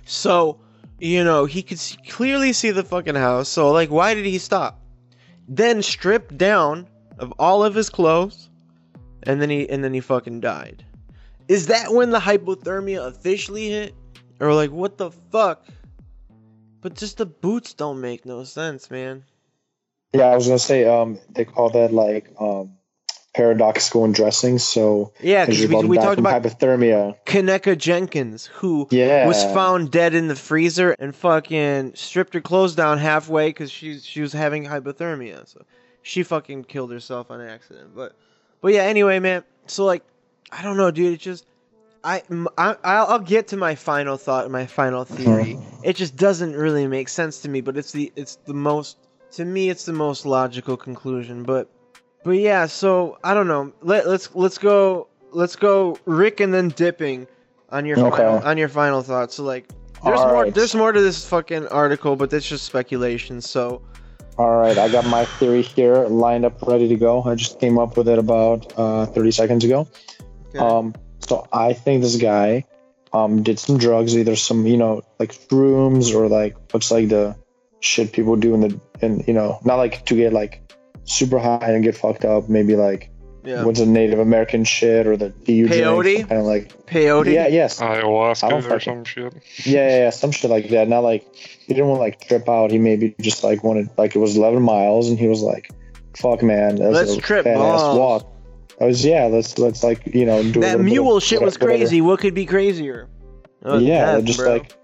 [0.04, 0.58] So,
[0.98, 3.48] you know, he could see, clearly see the fucking house.
[3.48, 4.82] So, like, why did he stop?
[5.46, 6.88] Then stripped down
[7.20, 8.50] of all of his clothes,
[9.22, 10.84] and then he and then he fucking died.
[11.46, 13.94] Is that when the hypothermia officially hit,
[14.40, 15.64] or like what the fuck?
[16.84, 19.24] But just the boots don't make no sense, man.
[20.12, 22.76] yeah, I was gonna say um they call that like um
[23.34, 24.58] paradoxical undressing.
[24.58, 27.16] So Yeah, because we, we talked about hypothermia.
[27.24, 29.26] Kenneka Jenkins, who Yeah.
[29.26, 33.98] was found dead in the freezer and fucking stripped her clothes down halfway because she
[34.00, 35.48] she was having hypothermia.
[35.48, 35.64] So
[36.02, 37.96] she fucking killed herself on accident.
[37.96, 38.14] But
[38.60, 39.42] but yeah, anyway, man.
[39.68, 40.02] So like,
[40.52, 41.14] I don't know, dude.
[41.14, 41.46] It just
[42.04, 42.22] I
[42.58, 45.58] I I'll I'll get to my final thought and my final theory.
[45.82, 47.60] It just doesn't really make sense to me.
[47.62, 48.98] But it's the it's the most
[49.32, 51.42] to me it's the most logical conclusion.
[51.44, 51.70] But
[52.22, 53.72] but yeah, so I don't know.
[53.82, 57.26] Let let's let's go let's go Rick and then dipping
[57.70, 58.16] on your Okay.
[58.16, 59.34] final, on your final thoughts.
[59.36, 59.66] So like,
[60.02, 60.44] there's All more.
[60.44, 60.54] right.
[60.54, 63.40] There's more to this fucking article, but that's just speculation.
[63.40, 63.82] So
[64.36, 67.22] All right, I got my theory here lined up, ready to go.
[67.22, 69.88] I just came up with it about uh, 30 seconds ago.
[70.54, 70.58] okay.
[70.58, 70.94] Um,
[71.26, 72.64] so I think this guy
[73.12, 77.36] um, did some drugs, either some, you know, like shrooms or like looks like the
[77.80, 80.60] shit people do in the, and you know, not like to get like
[81.04, 82.48] super high and get fucked up.
[82.48, 83.10] Maybe like
[83.44, 86.28] yeah, what's a Native American shit or the DU Peyote?
[86.28, 87.32] kind of like peyote.
[87.32, 89.34] yeah, yes, I Ayahuasca don't or some shit.
[89.64, 90.88] yeah, yeah, yeah, some shit like that.
[90.88, 92.70] Not like he didn't want to like trip out.
[92.70, 95.70] He maybe just like wanted like it was 11 miles, and he was like,
[96.16, 98.33] "Fuck, man, that's Let's a trip badass balls." walk."
[98.80, 101.54] I was yeah, let's let's like you know do a That mule of shit was
[101.54, 102.00] whatever- crazy.
[102.00, 103.08] What could be crazier?
[103.62, 104.52] Oh, yeah, just bro.
[104.52, 104.76] like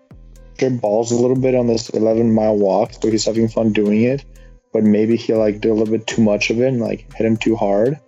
[0.57, 4.03] trip balls a little bit on this 11 mile walk, so he's having fun doing
[4.03, 4.25] it.
[4.73, 7.27] But maybe he like did a little bit too much of it and like hit
[7.27, 7.99] him too hard,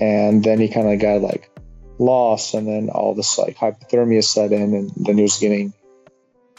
[0.00, 1.50] and then he kind of got like
[1.98, 5.74] lost, and then all this like hypothermia set in, and then he was getting,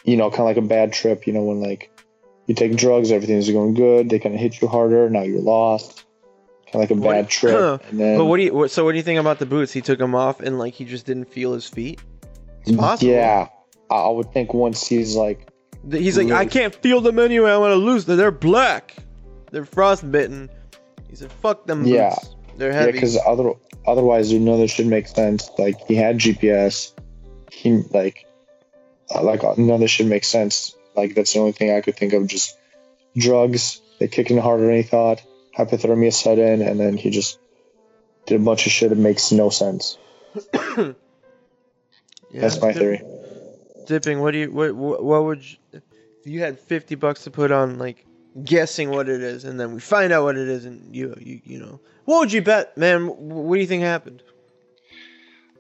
[0.04, 1.28] you know, kind of like a bad trip.
[1.28, 1.92] You know, when like
[2.46, 6.06] you take drugs, everything's going good, they kind of hit you harder, now you're lost.
[6.72, 8.54] Kind of like a What- bad trip, and then But what do you?
[8.54, 9.72] What, so what do you think about the boots?
[9.72, 12.00] He took them off and like he just didn't feel his feet.
[12.66, 13.14] It's possible.
[13.14, 13.48] yeah,
[13.90, 15.48] I would think once he's like
[15.90, 17.52] He's like, I can't feel them anyway.
[17.52, 18.18] I want to lose them.
[18.18, 18.94] They're black.
[19.52, 20.50] They're frostbitten.
[21.10, 21.92] He said, "Fuck them boots.
[21.94, 22.16] Yeah.
[22.58, 23.54] They're heavy." Yeah, because other
[23.86, 25.50] otherwise, you know, this should make sense.
[25.58, 26.92] Like he had GPS,
[27.50, 28.26] he like,
[29.16, 30.76] uh, like uh, none this should make sense.
[30.96, 32.28] Like that's the only thing I could think of.
[32.28, 32.58] Just
[33.16, 33.80] drugs.
[34.00, 35.22] They kicked in harder than he thought.
[35.58, 37.40] Hypothermia set in, and then he just
[38.26, 39.98] did a bunch of shit that makes no sense.
[42.30, 43.02] Yeah, That's my dip- theory.
[43.88, 44.20] Dipping.
[44.20, 44.52] What do you?
[44.52, 44.76] What?
[44.76, 45.44] What, what would?
[45.46, 45.82] You, if
[46.26, 48.06] you had fifty bucks to put on like
[48.44, 51.42] guessing what it is, and then we find out what it is, and you, you,
[51.46, 53.08] you know, what would you bet, man?
[53.08, 54.22] What do you think happened?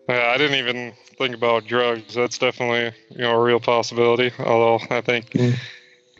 [0.09, 2.13] Yeah, I didn't even think about drugs.
[2.15, 4.31] That's definitely you know a real possibility.
[4.37, 5.55] Although I think Mm.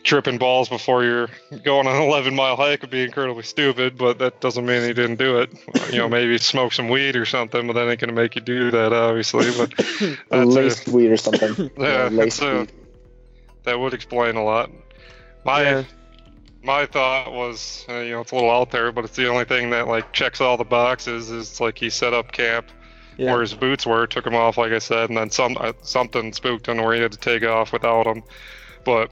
[0.08, 1.28] Tripping balls before you're
[1.64, 3.98] going on an 11 mile hike would be incredibly stupid.
[3.98, 5.50] But that doesn't mean he didn't do it.
[5.92, 8.70] You know, maybe smoke some weed or something, but that ain't gonna make you do
[8.70, 9.50] that, obviously.
[9.56, 9.74] But
[10.30, 11.70] that's a, weed or something.
[11.78, 12.66] yeah, laced that's a,
[13.64, 14.70] that would explain a lot.
[15.44, 15.84] My Yeah.
[16.62, 19.44] my thought was, uh, you know, it's a little out there, but it's the only
[19.44, 21.30] thing that like checks all the boxes.
[21.30, 22.66] Is like he set up camp
[23.18, 23.32] Yeah.
[23.32, 26.32] where his boots were, took them off, like I said, and then some uh, something
[26.32, 28.22] spooked him where he had to take off without them.
[28.84, 29.10] But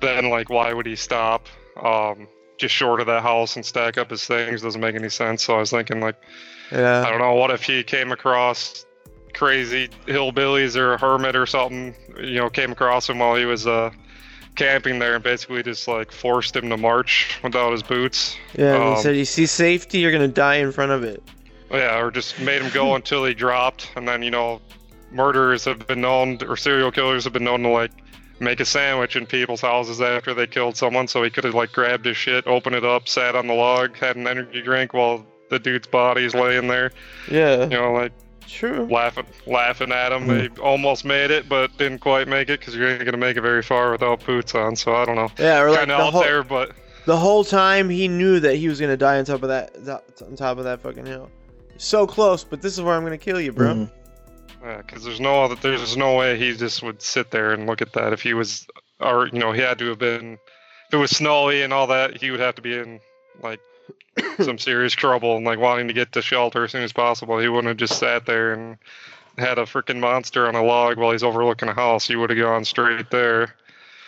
[0.00, 1.46] then, like, why would he stop
[1.82, 2.26] um,
[2.58, 4.62] just short of that house and stack up his things?
[4.62, 5.44] Doesn't make any sense.
[5.44, 6.16] So I was thinking, like,
[6.72, 8.84] Yeah I don't know, what if he came across
[9.34, 11.94] crazy hillbillies or a hermit or something?
[12.18, 13.90] You know, came across him while he was uh,
[14.56, 18.36] camping there and basically just like forced him to march without his boots.
[18.56, 18.74] Yeah.
[18.74, 21.22] and he Um, said, "You see safety, you're gonna die in front of it."
[21.70, 24.60] Yeah, or just made him go until he dropped, and then you know,
[25.12, 27.90] murderers have been known, or serial killers have been known to like
[28.40, 31.08] make a sandwich in people's houses after they killed someone.
[31.08, 33.96] So he could have like grabbed his shit, opened it up, sat on the log,
[33.96, 36.92] had an energy drink while the dude's body's laying there.
[37.30, 37.64] Yeah.
[37.64, 38.12] You know, like
[38.46, 38.86] True.
[38.90, 40.26] laughing, laughing at him.
[40.26, 43.42] They almost made it, but didn't quite make it because you're ain't gonna make it
[43.42, 44.76] very far without boots on.
[44.76, 45.30] So I don't know.
[45.38, 45.60] Yeah.
[45.60, 46.72] Or like kind the out whole, there, but
[47.06, 50.04] the whole time he knew that he was gonna die on top of that, that
[50.22, 51.30] on top of that fucking hill.
[51.78, 53.74] So close, but this is where I'm gonna kill you, bro.
[53.74, 53.90] Mhm.
[54.66, 57.82] Yeah, because there's no other, there's no way he just would sit there and look
[57.82, 58.66] at that if he was,
[58.98, 60.38] or you know, he had to have been.
[60.88, 63.00] If it was snowy and all that, he would have to be in
[63.42, 63.60] like
[64.40, 67.38] some serious trouble and like wanting to get to shelter as soon as possible.
[67.38, 68.76] He wouldn't have just sat there and
[69.38, 72.08] had a freaking monster on a log while he's overlooking a house.
[72.08, 73.54] He would have gone straight there.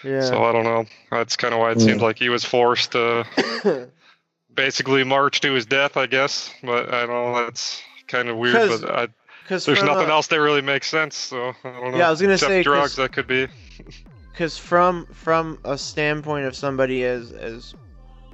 [0.03, 0.23] Yeah.
[0.23, 0.87] So I don't know.
[1.11, 1.87] That's kind of why it Yeah.
[1.87, 3.27] seems like he was forced to
[4.55, 6.53] basically march to his death, I guess.
[6.63, 8.81] But I don't know that's kind of weird.
[8.81, 9.09] But I,
[9.49, 11.17] Because there's nothing else that really makes sense.
[11.17, 11.97] So I don't know.
[11.97, 12.97] Yeah, I was gonna Except say, drugs.
[12.97, 13.49] That could be.
[14.31, 17.75] Because from from a standpoint of somebody as as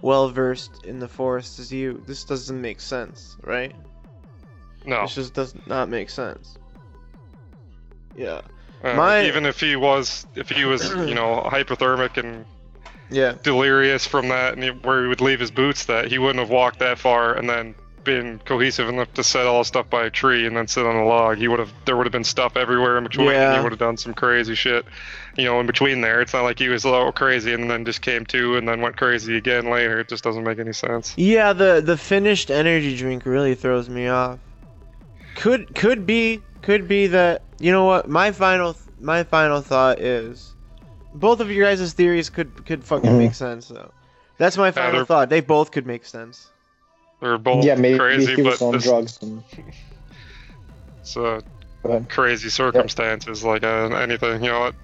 [0.03, 3.75] well versed in the forest as you, this doesn't make sense, right?
[4.85, 5.03] No.
[5.03, 6.59] This just does not make sense.
[8.15, 8.43] Yeah.
[8.83, 12.45] Uh, my- even if he was, if he was, you know, hypothermic and
[13.09, 13.37] Yeah.
[13.43, 16.51] delirious from that, and he, where he would leave his boots, that he wouldn't have
[16.51, 20.11] walked that far and then been cohesive enough to set all his stuff by a
[20.11, 21.39] tree and then sit on a log.
[21.39, 21.73] He would have.
[21.87, 23.29] There would have been stuff everywhere in between.
[23.29, 23.57] Yeah.
[23.57, 24.85] He would have done some crazy shit,
[25.37, 26.21] you know, in between there.
[26.21, 28.81] It's not like he was a little crazy and then just came to and then
[28.81, 30.01] went crazy again later.
[30.01, 31.15] It just doesn't make any sense.
[31.17, 34.39] Yeah, the the finished energy drink really throws me off.
[35.37, 40.55] Could could be could be that you know what my final my final thought is
[41.15, 43.19] both of your guys' theories could could fucking Mhm.
[43.19, 43.91] make sense though.
[44.39, 45.29] That's my final they're- thought.
[45.31, 46.51] They both could make sense.
[47.25, 49.19] They're both Yeah, maybe crazy, he was but on this, drugs.
[49.23, 49.43] And,
[51.01, 51.41] It's Go
[51.85, 52.09] ahead.
[52.09, 54.45] crazy circumstances, like uh, anything.
[54.45, 54.75] You know, it,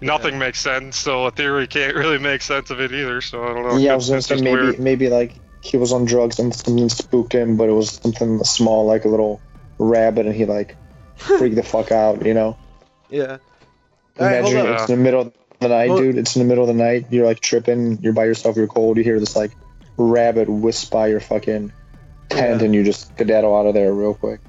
[0.00, 3.20] nothing makes sense, so a theory can't really make sense of it either.
[3.20, 3.76] So I don't know.
[3.76, 4.78] yeah, I was gonna say maybe weird.
[4.78, 8.86] maybe like he was on drugs and something spooked him, but it was something small
[8.86, 9.40] like a little
[9.78, 10.76] rabbit, and he like
[11.16, 12.24] freaked the fuck out.
[12.26, 12.56] You know,
[13.08, 13.38] Yeah.
[14.20, 14.80] All right, hold imagine up.
[14.80, 16.18] it's in the middle of the night, Well- dude.
[16.18, 17.06] It's in the middle of the night.
[17.10, 17.98] You're like tripping.
[18.00, 18.56] You're by yourself.
[18.56, 18.96] You're cold.
[18.96, 19.52] You hear this like
[19.98, 21.72] rabbit wisp by your fucking
[22.30, 22.64] tent, Yeah.
[22.64, 24.40] and you just skedaddle out of there real quick.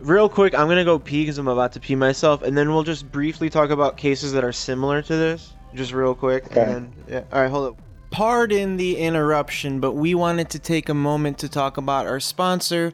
[0.00, 2.84] Real quick, I'm gonna go pee because I'm about to pee myself, and then we'll
[2.84, 6.46] just briefly talk about cases that are similar to this, just real quick.
[6.46, 6.62] Okay.
[6.62, 7.22] And then, yeah.
[7.32, 7.82] All right, hold up.
[8.10, 12.92] Pardon the interruption, but we wanted to take a moment to talk about our sponsor,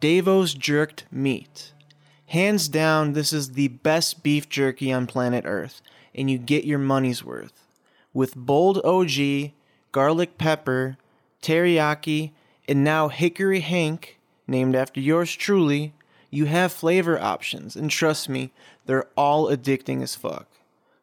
[0.00, 1.72] Davos Jerked Meat.
[2.26, 5.80] Hands down, this is the best beef jerky on planet Earth,
[6.14, 7.52] and you get your money's worth.
[8.12, 9.52] With bold OG,
[9.92, 10.96] garlic pepper,
[11.46, 12.32] teriyaki,
[12.68, 15.94] and now Hickory Hank, named after yours truly,
[16.30, 18.52] you have flavor options, and trust me,
[18.86, 20.48] they're all addicting as fuck.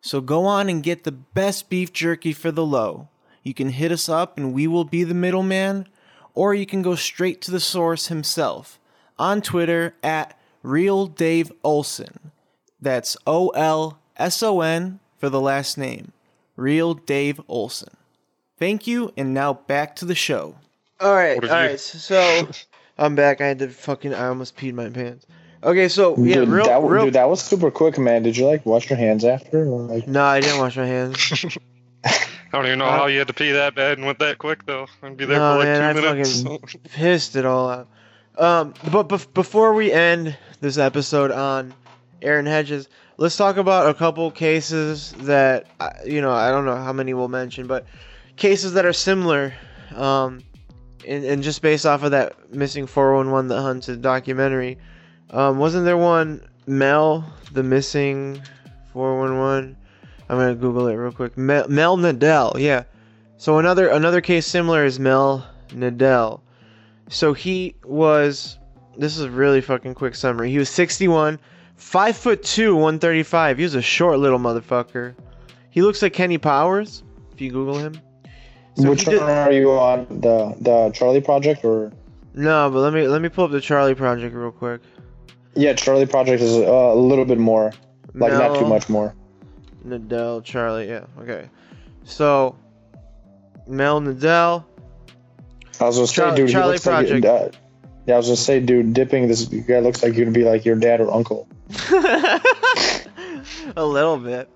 [0.01, 3.07] So go on and get the best beef jerky for the low.
[3.41, 5.87] You can hit us up and we will be the middleman,
[6.33, 8.79] or you can go straight to the source himself
[9.17, 12.31] on Twitter at Real Dave Olson.
[12.81, 16.11] That's O L S O N for the last name.
[16.57, 17.95] Real Dave Olson.
[18.63, 20.55] Thank you, and now back to the show.
[21.01, 21.77] All right, What all you- right.
[21.79, 22.47] So
[22.97, 23.41] I'm back.
[23.41, 24.13] I had to fucking.
[24.13, 25.25] I almost peed my pants.
[25.63, 27.03] Okay, so yeah, dude, real, that, real.
[27.03, 28.23] dude, that was super quick, man.
[28.23, 29.65] Did you like wash your hands after?
[29.65, 31.17] Like, No, I didn't wash my hands.
[32.05, 32.11] I
[32.53, 34.65] don't even know Uh, how you had to pee that bad and went that quick
[34.65, 34.87] though.
[35.01, 36.41] I'd be there No, for like man, two I minutes.
[36.43, 37.87] fucking- Pissed it all out.
[38.37, 41.73] Um, but bef- before we end this episode on
[42.21, 46.31] Aaron Hedges, let's talk about a couple cases that I- you know.
[46.31, 47.85] I don't know how many we'll mention, but
[48.35, 49.53] cases that are similar.
[49.95, 50.41] Um,
[51.07, 54.77] and, and just based off of that missing 411 that hunted documentary,
[55.29, 58.41] um, wasn't there one Mel the missing
[58.93, 59.75] 411?
[60.29, 61.37] I'm gonna Google it real quick.
[61.37, 62.83] Mel, Mel Nadell, yeah.
[63.37, 66.41] So another another case similar is Mel Nadell.
[67.09, 68.57] So he was.
[68.95, 70.51] This is a really fucking quick summary.
[70.51, 71.39] He was 61,
[71.75, 73.57] five foot two, 135.
[73.57, 75.15] He was a short little motherfucker.
[75.71, 77.99] He looks like Kenny Powers if you Google him.
[78.75, 80.07] So which he did- one are you on?
[80.09, 81.91] The the Charley Project or?
[82.33, 84.81] No, but let me let me pull up the Charley Project real quick.
[85.55, 87.71] Yeah, Charley Project is uh, a little bit more,
[88.15, 89.13] like not too much more.
[89.85, 90.87] Nadell, Charlie.
[90.87, 91.49] Yeah, okay.
[92.05, 92.55] So
[93.67, 94.65] Mel Nadell.
[95.79, 97.25] I was gonna say, dude, he Charlie looks like Project.
[97.25, 97.49] uh,
[98.07, 99.27] yeah, I was gonna say, dude, dipping.
[99.27, 101.47] This guy looks like he'd be like your dad or uncle.
[103.75, 104.49] a little bit.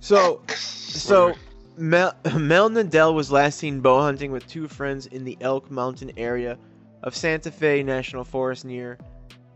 [0.00, 1.34] So, so
[1.78, 6.12] Mel, Mel Nadell was last seen bow hunting with two friends in the Elk Mountain
[6.16, 6.58] area
[7.02, 8.98] of Santa Fe National Forest near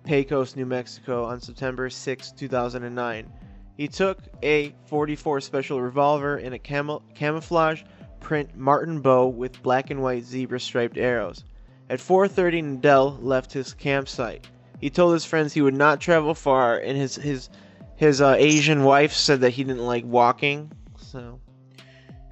[0.04, 3.32] Pecos, New Mexico on September 6, 2009.
[3.78, 7.82] He took a 44 special revolver and a camo- camouflage
[8.20, 11.44] print Martin bow with black and white zebra striped arrows.
[11.88, 14.46] At 4:30, Nadell left his campsite.
[14.78, 17.48] He told his friends he would not travel far, and his his
[17.96, 20.70] his uh, Asian wife said that he didn't like walking.
[20.98, 21.39] So,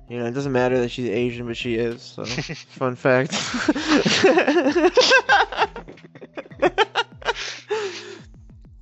[0.09, 2.03] you know, it doesn't matter that she's Asian, but she is.
[2.03, 3.33] So, fun fact.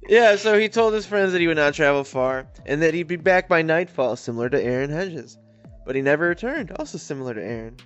[0.09, 3.09] yeah, so he told his friends that he would not travel far, and that he'd
[3.09, 5.37] be back by nightfall, similar to Aaron Hedges.
[5.85, 7.77] But he never returned, also similar to Aaron.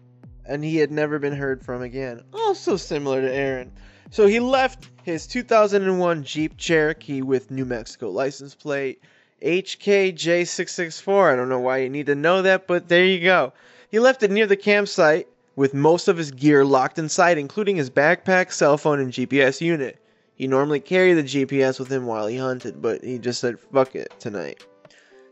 [0.44, 3.72] And he had never been heard from again, also similar to Aaron.
[4.10, 9.02] So he left his 2001 Jeep Cherokee with New Mexico license plate
[9.42, 11.32] HKJ664.
[11.32, 13.52] I don't know why you need to know that, but there you go.
[13.90, 17.90] He left it near the campsite with most of his gear locked inside, including his
[17.90, 19.98] backpack, cell phone, and GPS unit.
[20.34, 23.94] He normally carried the GPS with him while he hunted, but he just said, fuck
[23.94, 24.64] it, tonight.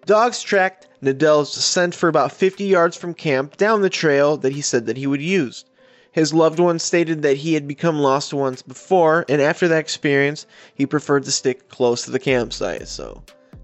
[0.04, 4.60] Dogs tracked Nadell's scent for about 50 yards from camp down the trail that he
[4.60, 5.64] said that he would use.
[6.12, 10.46] His loved one stated that he had become lost once before, and after that experience,
[10.74, 12.88] he preferred to stick close to the campsite.
[12.88, 13.22] So,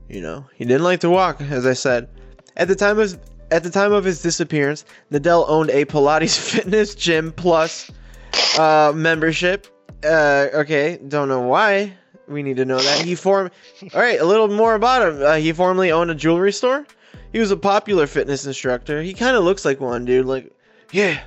[0.09, 2.09] you know, he didn't like to walk, as I said.
[2.57, 3.19] At the time of
[3.51, 7.91] at the time of his disappearance, Nadell owned a Pilates Fitness Gym Plus
[8.59, 9.67] uh, membership.
[10.05, 11.93] Uh, okay, don't know why.
[12.27, 13.51] We need to know that he formed.
[13.95, 15.23] All right, a little more about him.
[15.23, 16.87] Uh, he formerly owned a jewelry store.
[17.33, 19.03] He was a popular fitness instructor.
[19.03, 20.25] He kind of looks like one, dude.
[20.27, 20.51] Like,
[20.93, 21.21] yeah,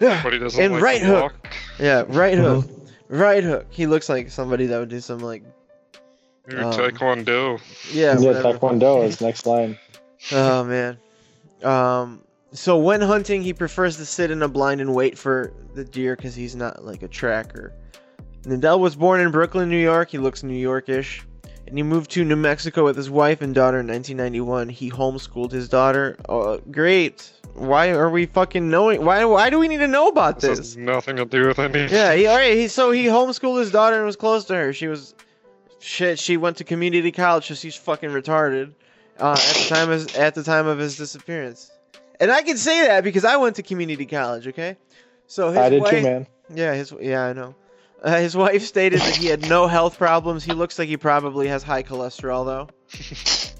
[0.00, 0.22] yeah.
[0.22, 1.22] But he doesn't And like right to hook.
[1.22, 1.54] walk.
[1.78, 2.64] Yeah, right hook.
[2.64, 2.74] Uh-huh.
[3.08, 3.66] Right hook.
[3.70, 5.42] He looks like somebody that would do some like
[6.46, 7.60] Maybe Um, Taekwondo.
[7.92, 8.18] yeah.
[8.18, 8.58] Yeah, whatever.
[8.58, 9.78] Taekwondo is next line.
[10.32, 10.98] Oh man.
[11.62, 12.20] Um.
[12.52, 16.14] So when hunting, he prefers to sit in a blind and wait for the deer
[16.14, 17.72] because he's not like a tracker.
[18.44, 20.10] Nadell was born in Brooklyn, New York.
[20.10, 21.22] He looks New Yorkish.
[21.66, 24.68] And he moved to New Mexico with his wife and daughter in 1991.
[24.68, 26.14] He homeschooled his daughter.
[26.28, 27.32] Oh, great.
[27.54, 29.02] Why are we fucking knowing?
[29.04, 29.24] Why?
[29.24, 30.58] Why do we need to know about This this?
[30.58, 31.86] has nothing to do with any.
[31.86, 32.54] Yeah, he all right.
[32.54, 34.72] He so he homeschooled his daughter and was close to her.
[34.74, 35.14] She was
[35.84, 36.18] shit.
[36.18, 38.74] She went to community college, so she's fucking retarded.
[39.18, 41.70] Uh, at the time of at the time of his disappearance,
[42.18, 44.48] and I can say that because I went to community college.
[44.48, 44.76] Okay,
[45.28, 46.26] so his I did wife, too, man.
[46.52, 47.54] Yeah, his yeah, I know.
[48.02, 50.42] Uh, his wife stated that he had no health problems.
[50.42, 52.68] He looks like he probably has high cholesterol though.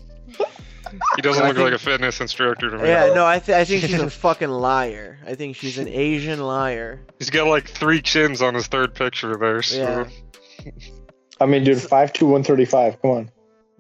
[1.16, 2.87] He doesn't look think- like a fitness instructor to me.
[2.89, 5.18] Yeah, no, I th- I think she's a fucking liar.
[5.27, 7.01] I think she's an Asian liar.
[7.18, 9.62] He's got like three chins on his third picture there.
[9.62, 10.09] So.
[10.64, 10.70] Yeah.
[11.41, 13.01] I mean, dude, five two one thirty five.
[13.03, 13.30] Come on.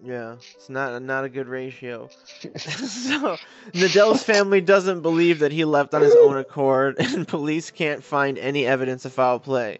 [0.02, 2.10] Yeah, it's not not a good ratio.
[2.56, 3.36] so
[3.72, 8.36] Nadell's family doesn't believe that he left on his own accord, and police can't find
[8.36, 9.78] any evidence of foul play.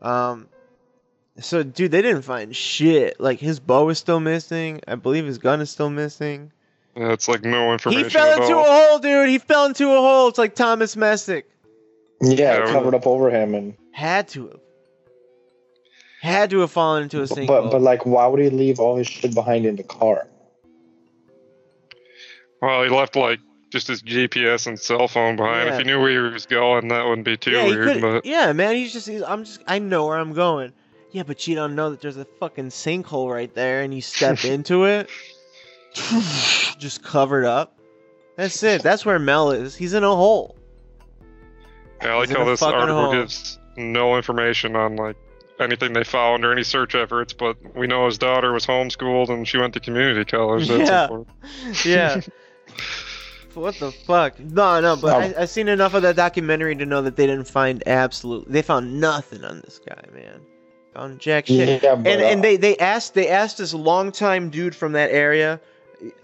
[0.00, 0.48] Um,
[1.38, 3.20] so dude, they didn't find shit.
[3.20, 4.80] Like his bow is still missing.
[4.88, 6.50] I believe his gun is still missing.
[6.96, 8.64] Yeah, it's like no information He fell at into all.
[8.64, 9.28] a hole, dude.
[9.28, 10.28] He fell into a hole.
[10.28, 11.48] It's like Thomas Messick.
[12.20, 14.60] Yeah, Yeah, it covered up over him, and Had to have.
[16.22, 17.70] Had to have fallen into a but sinkhole.
[17.72, 20.28] but like, why would he leave all his shit behind in the car?
[22.60, 25.66] Well, he left like just his GPS and cell phone behind.
[25.68, 25.72] Yeah.
[25.74, 27.86] If he knew where he was going, that wouldn't be too yeah, he weird.
[27.94, 30.72] could- But yeah, man, he's just, he's, I'm just, I know where I'm going.
[31.10, 34.44] Yeah, but you don't know that there's a fucking sinkhole right there, and you step
[34.44, 35.10] into it,
[36.78, 37.76] just covered up.
[38.36, 38.82] That's it.
[38.82, 39.74] That's where Mel is.
[39.74, 40.56] He's in a hole.
[42.00, 43.12] yeah, I like how this article hole.
[43.12, 45.16] gives no information on like
[45.60, 47.32] anything they found or any search efforts.
[47.32, 50.68] But we know his daughter was homeschooled and she went to community college.
[50.68, 51.08] That's Yeah.
[51.84, 52.20] Yeah.
[53.54, 54.38] what the fuck?
[54.40, 57.26] No, no, but Um, I, I've seen enough of that documentary to know that they
[57.26, 58.50] didn't find absolute.
[58.50, 60.40] They found nothing on this guy, man.
[60.94, 61.82] Found jack shit.
[61.82, 65.10] Yeah, but, and and uh, they they asked they asked this longtime dude from that
[65.10, 65.58] area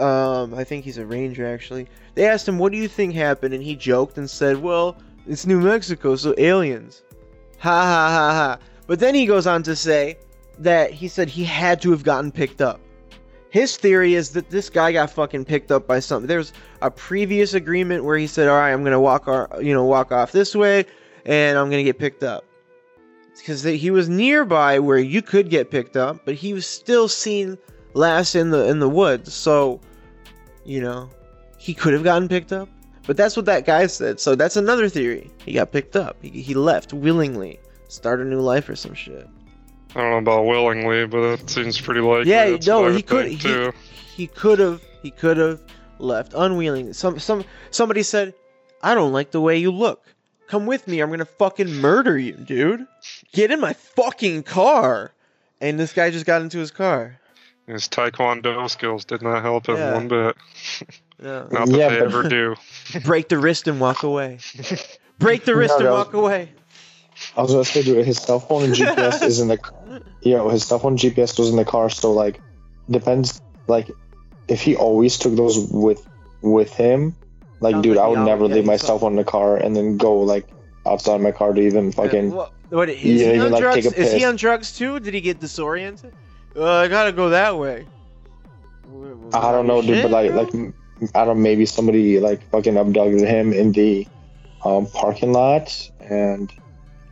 [0.00, 3.54] um i think he's a ranger actually they asked him what do you think happened
[3.54, 4.98] and he joked and said well
[5.28, 7.02] it's new mexico so aliens
[7.58, 8.58] ha ha ha ha
[8.88, 10.18] but then he goes on to say
[10.58, 12.80] that he said he had to have gotten picked up
[13.50, 17.54] his theory is that this guy got fucking picked up by something there's a previous
[17.54, 20.56] agreement where he said all right i'm gonna walk our, you know walk off this
[20.56, 20.84] way
[21.24, 22.44] and i'm gonna get picked up
[23.38, 27.56] because he was nearby where you could get picked up, but he was still seen
[27.94, 29.32] last in the in the woods.
[29.32, 29.80] So,
[30.64, 31.08] you know,
[31.58, 32.68] he could have gotten picked up.
[33.06, 34.20] But that's what that guy said.
[34.20, 35.30] So that's another theory.
[35.44, 36.18] He got picked up.
[36.20, 37.58] He, he left willingly,
[37.88, 39.28] start a new life or some shit.
[39.94, 42.30] I don't know about willingly, but it seems pretty likely.
[42.30, 43.28] Yeah, that's no, he could.
[43.28, 43.70] He,
[44.14, 44.82] he could have.
[45.02, 45.60] He could have
[45.98, 46.92] left unwillingly.
[46.92, 48.34] Some some somebody said,
[48.82, 50.04] "I don't like the way you look.
[50.46, 51.00] Come with me.
[51.00, 52.86] I'm gonna fucking murder you, dude.
[53.32, 55.12] Get in my fucking car."
[55.60, 57.18] And this guy just got into his car.
[57.66, 59.94] His taekwondo skills did not help him Yeah.
[59.94, 60.36] one bit.
[61.20, 61.48] No.
[61.50, 62.54] Not that Yeah, they but- ever do.
[63.04, 64.38] Break the wrist and walk away.
[65.18, 65.92] Break the wrist No, and no.
[65.94, 66.50] walk away.
[67.36, 70.64] I was gonna say, dude, his cell phone and GPS is in the, yo, his
[70.64, 71.90] cell phone and GPS was in the car.
[71.90, 72.40] So like,
[72.90, 73.40] depends.
[73.66, 73.90] Like,
[74.48, 76.06] if he always took those with
[76.40, 77.14] with him,
[77.60, 79.76] like, Sounds dude, like I would never leave my cell phone in the car and
[79.76, 80.48] then go like
[80.86, 82.30] outside my car to even fucking.
[82.30, 83.86] What, what is Yeah, he on drugs?
[83.86, 85.00] Is he on drugs too?
[85.00, 86.12] Did he get disoriented?
[86.56, 87.86] Uh, I gotta go that way.
[89.32, 90.52] I don't know, dude, but like, like,
[91.14, 91.42] I don't.
[91.42, 94.06] Maybe somebody like fucking abducted him in the
[94.64, 96.50] um, parking lot, and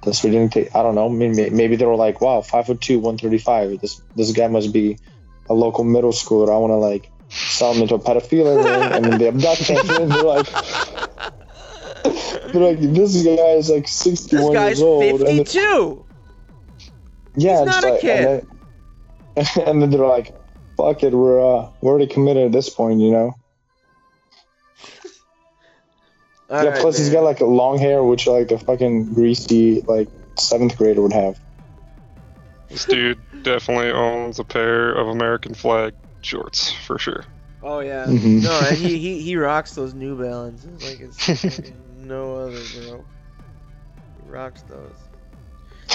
[0.07, 0.75] this didn't take.
[0.75, 1.09] I don't know.
[1.11, 3.79] Maybe, maybe they were like, "Wow, five foot two, one thirty five.
[3.81, 4.99] This this guy must be
[5.51, 6.49] a local middle schooler.
[6.49, 9.79] I want to like sell him into a pedophilia ring." And then they abduct him,
[10.01, 10.47] and they're like,
[12.53, 16.05] "They're like, this guy is like sixty one years old." Then- 52.
[17.37, 18.25] yeah, He's it's not a like, kid.
[18.25, 18.27] And
[19.37, 20.35] then, and then they're like,
[20.77, 23.35] "Fuck it, we're uh, we're already committed at this point, you know."
[26.49, 29.83] All yeah, right, plus he's got like a long hair, which like a fucking greasy
[29.83, 31.39] like seventh grader would have.
[32.69, 37.25] This dude definitely owns a pair of American flag shorts for sure.
[37.63, 38.07] Oh yeah.
[38.07, 38.43] Mhm.
[38.43, 41.75] No, and he, he he rocks those New Balances like it's fucking
[42.07, 43.05] no other, bro.
[44.23, 44.97] He rocks those.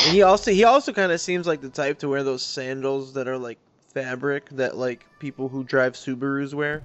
[0.04, 3.14] And he also he also kind of seems like the type to wear those sandals
[3.14, 3.60] that are like
[3.94, 6.84] fabric that like people who drive Subarus wear.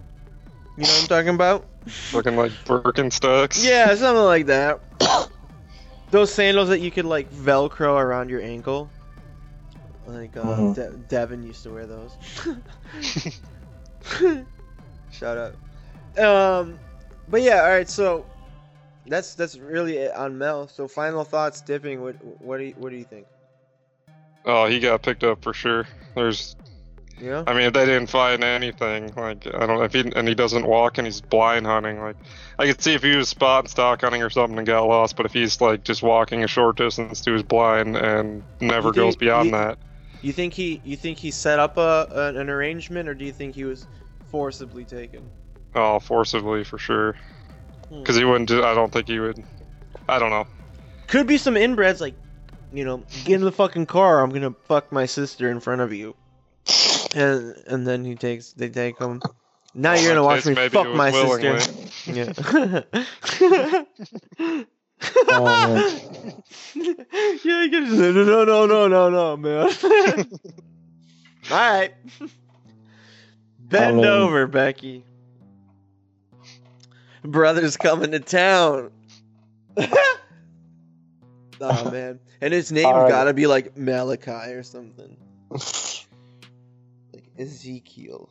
[0.77, 1.66] You know what I'm talking about?
[2.12, 3.64] Looking like Birkenstocks.
[3.64, 4.81] Yeah, something like that.
[6.11, 8.91] Those sandals that you could like Velcro around your ankle.
[10.07, 10.74] Like uh, Mhm.
[10.74, 12.16] De- Devin used to wear those.
[15.11, 15.55] Shut up.
[16.18, 16.79] Um,
[17.29, 17.89] but yeah, all right.
[17.89, 18.24] So
[19.07, 20.68] that's that's really it on Mel.
[20.68, 22.03] So final thoughts, dipping.
[22.03, 23.27] What what do you, what do you think?
[24.45, 25.87] Oh, he got picked up for sure.
[26.14, 26.55] There's,
[27.20, 27.44] Yeah.
[27.46, 30.34] I mean, if they didn't find anything, like I don't know if he and he
[30.34, 32.00] doesn't walk and he's blind hunting.
[32.00, 32.16] Like
[32.58, 35.16] I could see if he was spot and stock hunting or something and got lost,
[35.16, 38.96] but if he's like just walking a short distance to his blind and never think-
[38.96, 39.78] goes beyond you- that.
[40.22, 43.32] You think he you think he set up a an, an arrangement or do you
[43.32, 43.86] think he was
[44.30, 45.28] forcibly taken?
[45.74, 47.16] Oh, forcibly for sure.
[47.88, 48.00] Hmm.
[48.00, 48.48] Because he wouldn't.
[48.48, 49.42] Do, I don't think he would.
[50.08, 50.46] I don't know.
[51.06, 52.14] Could be some inbreds like,
[52.72, 54.22] you know, get in the fucking car.
[54.22, 56.14] I'm gonna fuck my sister in front of you,
[57.16, 59.20] and and then he takes they take him.
[59.74, 61.60] Now Well, you're gonna watch me fuck my willingly.
[61.60, 62.12] sister.
[62.12, 62.32] Yeah.
[65.28, 66.42] Oh, man.
[67.44, 69.70] yeah, he gets no no no no no no man.
[71.50, 71.92] All right.
[73.58, 75.04] Bend mean- over, Becky.
[77.22, 78.90] Brother's coming to town.
[81.60, 83.08] oh man, and his name All right.
[83.10, 85.16] gotta be like Malachi or something,
[85.50, 85.60] like
[87.39, 88.28] Ezekiel.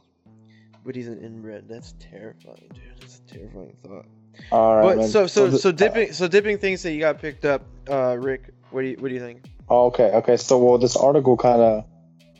[0.85, 1.67] But he's an inbred.
[1.67, 2.83] That's terrifying, dude.
[3.01, 4.05] That's a terrifying thought.
[4.51, 5.07] All right, but man.
[5.07, 8.49] so so so dipping so dipping things that you got picked up, uh, Rick.
[8.71, 9.45] What do you what do you think?
[9.69, 10.37] Oh, okay, okay.
[10.37, 11.85] So well, this article kind of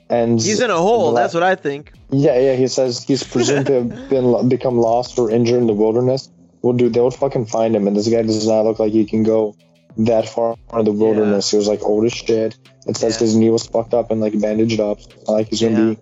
[0.10, 0.46] ends.
[0.46, 1.12] He's in a hole.
[1.14, 1.92] la- That's what I think.
[2.12, 2.54] Yeah, yeah.
[2.56, 6.30] He says he's presumed to have been become lost or injured in the wilderness.
[6.62, 9.06] Well, dude, they would fucking find him, and this guy does not look like he
[9.06, 9.56] can go
[9.98, 11.50] that far into the wilderness.
[11.50, 12.58] He was like old as shit.
[12.86, 13.20] It says Yeah.
[13.22, 15.00] his knee was fucked up and like bandaged up.
[15.02, 16.02] So it's not like he's gonna be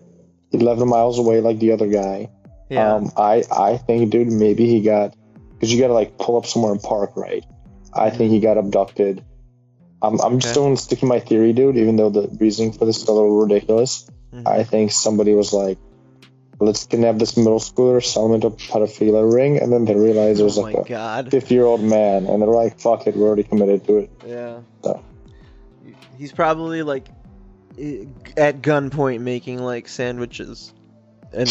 [0.54, 2.30] 11 miles away like the other guy.
[2.70, 2.96] Yeah.
[2.96, 5.16] Um, I I think, dude, maybe he got
[5.52, 7.46] because you gotta like pull up somewhere and park, right?
[7.94, 9.24] I think he got abducted.
[10.02, 10.48] I'm I'm Okay.
[10.48, 11.78] still sticking my theory, dude.
[11.78, 14.48] Even though the reasoning for this is a little ridiculous, Mhm.
[14.48, 15.78] I think somebody was like,
[16.60, 20.40] "Let's kidnap this middle schooler, sell him into a pedophilia ring," and then they realized
[20.40, 23.28] it was oh like a 50 year old man, and they're like, "Fuck it, we're
[23.28, 24.58] already committed to it." Yeah.
[24.84, 25.00] So.
[26.18, 27.08] He's probably like
[28.38, 30.74] at gunpoint making like sandwiches
[31.32, 31.50] and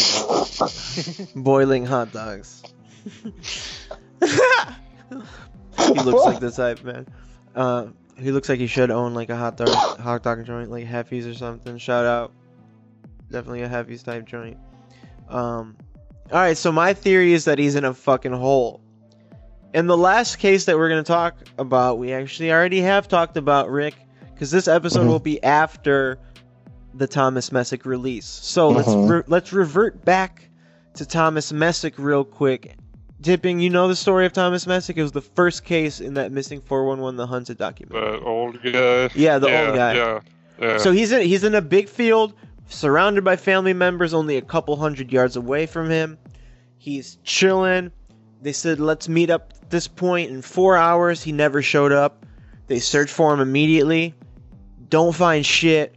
[1.35, 2.63] boiling hot dogs.
[3.03, 4.27] he
[5.79, 7.07] looks like the type, man.
[7.55, 9.69] Uh, he looks like he should own like a hot dog
[9.99, 11.77] hot dog joint, like Heffies or something.
[11.77, 12.31] Shout out,
[13.29, 14.57] definitely a Heffies type joint.
[15.27, 15.75] Um,
[16.31, 18.81] all right, so my theory is that he's in a fucking hole.
[19.73, 23.69] In the last case that we're gonna talk about, we actually already have talked about
[23.69, 23.95] Rick,
[24.33, 25.07] because this episode Mhm.
[25.07, 26.17] will be after
[26.93, 28.25] the Thomas Messick release.
[28.25, 29.09] So let's Mhm.
[29.09, 30.49] re- let's revert back
[30.95, 32.75] to Thomas Messick real quick.
[33.21, 34.97] Dipping, you know the story of Thomas Messick.
[34.97, 37.93] It was the first case in that missing 411 the Hunted document.
[37.99, 39.09] The old guy.
[39.15, 39.93] Yeah, the yeah, old guy.
[39.95, 40.19] Yeah.
[40.61, 40.77] Yeah.
[40.77, 42.33] So he's in he's in a big field,
[42.67, 46.17] surrounded by family members, only a couple hundred yards away from him.
[46.77, 47.91] He's chilling.
[48.41, 51.23] They said let's meet up at this point in four hours.
[51.23, 52.25] He never showed up.
[52.67, 54.13] They search for him immediately.
[54.93, 55.95] Don't find shit.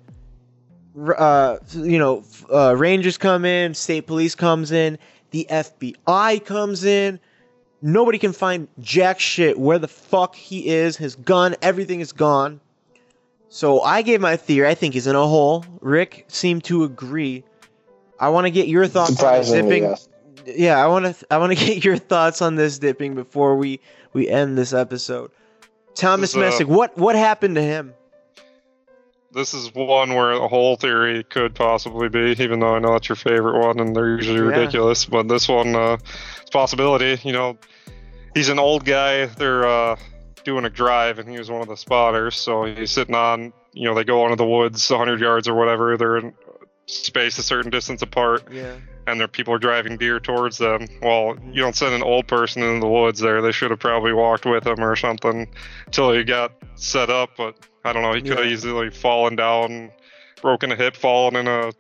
[0.99, 4.97] Uh, you know, uh, Rangers come in, state police comes in,
[5.33, 7.21] the FBI comes in.
[7.83, 10.97] Nobody can find jack shit where the fuck he is.
[10.97, 12.59] His gun, everything is gone.
[13.51, 14.67] So I gave my theory.
[14.67, 15.63] I think he's in a hole.
[15.83, 17.45] Rick seemed to agree.
[18.19, 19.83] I want to get your thoughts on dipping.
[19.83, 20.09] yes.
[20.47, 21.27] Yeah, I want to.
[21.31, 23.79] I want to get your thoughts on this dipping before we
[24.15, 25.33] we end this episode.
[25.95, 27.93] Thomas uh, Messick, what what happened to him?
[29.37, 33.09] This is one where a whole theory could possibly be, even though I know it's
[33.09, 34.57] your favorite one and they're usually Yeah.
[34.59, 35.05] ridiculous.
[35.05, 35.99] But this one, uh,
[36.41, 37.21] it's a possibility.
[37.23, 37.59] You know,
[38.35, 39.27] he's an old guy.
[39.27, 39.97] They're uh,
[40.45, 42.35] doing a drive, and he was one of the spotters.
[42.37, 45.97] So he's sitting on, you know, they go into the woods 100 yards or whatever.
[45.99, 46.33] They're in
[46.87, 48.77] space a certain distance apart, Yeah,
[49.07, 50.87] and their people are driving deer towards them.
[51.03, 53.43] Well, you don't send an old person into the woods there.
[53.43, 55.49] They should have probably walked with him or something
[55.87, 57.31] until he got set up.
[57.37, 57.57] But
[57.87, 58.13] I don't know.
[58.13, 58.53] He could have Yeah.
[58.53, 59.91] easily fallen down,
[60.43, 61.71] broken a hip, fallen in a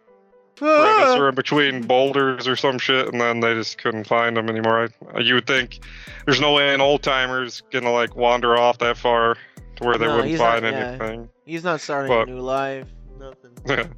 [0.57, 1.18] crevice Ah!
[1.18, 4.88] or in between boulders or some shit, and then they just couldn't find him anymore.
[5.14, 5.80] I, you would think
[6.24, 9.34] there's no way an old timer's gonna like wander off that far
[9.76, 10.80] to where they No, wouldn't he's not- find yeah.
[10.88, 11.28] anything.
[11.44, 12.86] he's not starting But- a new life.
[13.18, 13.50] Nothing.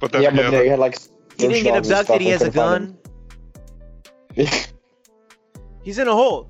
[0.00, 0.98] but then Yeah, again, but they had like.
[1.38, 2.20] He didn't get search dogs and abducted.
[2.22, 2.96] He has a gun.
[5.82, 6.48] He's in a hole.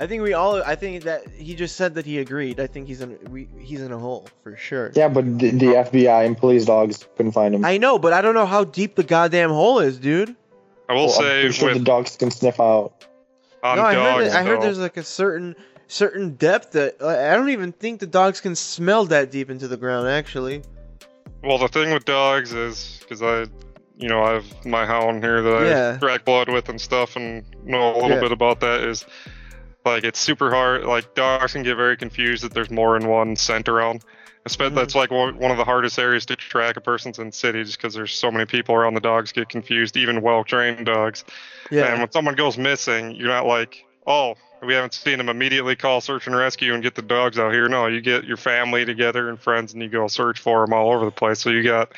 [0.00, 0.62] I think we all.
[0.62, 2.58] I think that he just said that he agreed.
[2.58, 3.18] I think he's in.
[3.30, 4.90] We, he's in a hole for sure.
[4.94, 7.64] yeah, but the, the FBI and police dogs couldn't find him.
[7.66, 10.34] I know, but I don't know how deep the goddamn hole is, dude.
[10.88, 13.04] I will Well, I'm say pretty sure with the dogs can sniff out.
[13.62, 14.24] no, I heard.
[14.30, 15.54] That, I heard there's like a certain
[15.86, 19.76] certain depth that I don't even think the dogs can smell that deep into the
[19.76, 20.08] ground.
[20.08, 20.62] Actually,
[21.44, 23.46] Well, the thing with dogs is because I,
[23.98, 25.92] you know, I have my hound here that Yeah.
[25.96, 28.20] I drag blood with and stuff, and know a little Yeah.
[28.20, 28.80] bit about that.
[28.80, 29.04] Is
[29.84, 30.84] like it's super hard.
[30.84, 34.04] Like dogs can get very confused that there's more than one scent around,
[34.48, 34.74] Espe- Mhm.
[34.74, 37.92] That's like one of the hardest areas to track a person's in city, just because
[37.92, 38.94] there's so many people around.
[38.94, 41.24] The dogs get confused, even well-trained dogs.
[41.70, 41.84] Yeah.
[41.86, 46.00] And when someone goes missing, you're not like, oh, we haven't seen them Immediately call
[46.00, 47.68] search and rescue and get the dogs out here.
[47.68, 50.90] No, you get your family together and friends, and you go search for them all
[50.90, 51.40] over the place.
[51.40, 51.92] So you got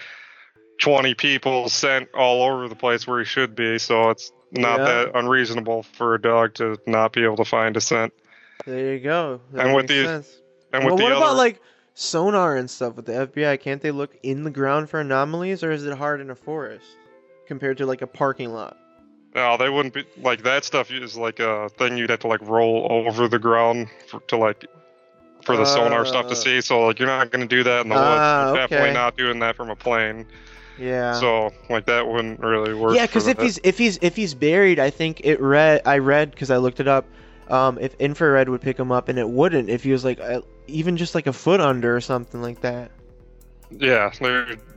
[0.80, 3.78] 20 people sent all over the place where he should be.
[3.78, 4.84] So it's not Yeah.
[4.84, 8.12] that unreasonable for a dog to not be able to find a scent.
[8.66, 9.40] There you go.
[9.52, 10.38] That And with makes the- sense.
[10.72, 11.60] And well, with what the about like
[11.94, 13.56] sonar and stuff with the FBI?
[13.60, 16.86] Can't they look in the ground for anomalies, or is it hard in a forest
[17.46, 18.76] compared to like a parking lot?
[19.34, 22.40] no, they wouldn't be like that stuff is like a thing you'd have to like
[22.42, 24.66] roll over the ground for, to like
[25.42, 26.28] for the sonar stuff Uh.
[26.28, 26.60] to see.
[26.60, 28.06] So like you're not gonna do that in the woods.
[28.48, 30.26] You're definitely not doing that from a plane.
[30.78, 31.12] Yeah.
[31.14, 32.94] So like that wouldn't really work.
[32.94, 36.30] yeah, because if he's if he's if he's buried, I think it read I read
[36.30, 37.06] because I looked it up.
[37.48, 40.40] Um, if infrared would pick him up, and it wouldn't if he was like uh,
[40.66, 42.90] even just like a foot under or something like that.
[43.70, 44.10] Yeah,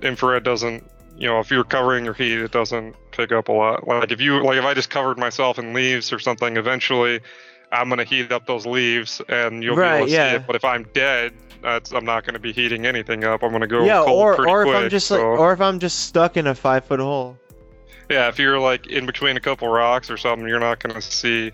[0.01, 0.89] infrared doesn't.
[1.17, 3.87] You know, if you're covering your heat, it doesn't pick up a lot.
[3.87, 7.21] Like if you like, if I just covered myself in leaves or something, eventually,
[7.71, 10.31] I'm gonna heat up those leaves, and you'll be able to yeah.
[10.31, 10.47] see it.
[10.47, 11.33] But if I'm dead,
[11.65, 13.43] that's I'm not gonna be heating anything up.
[13.43, 14.83] I'm gonna go yeah, cold or pretty or if quick.
[14.83, 17.37] I'm just like, or if I'm just stuck in a five foot hole.
[18.09, 21.51] yeah, if you're like in between a couple rocks or something, you're not gonna see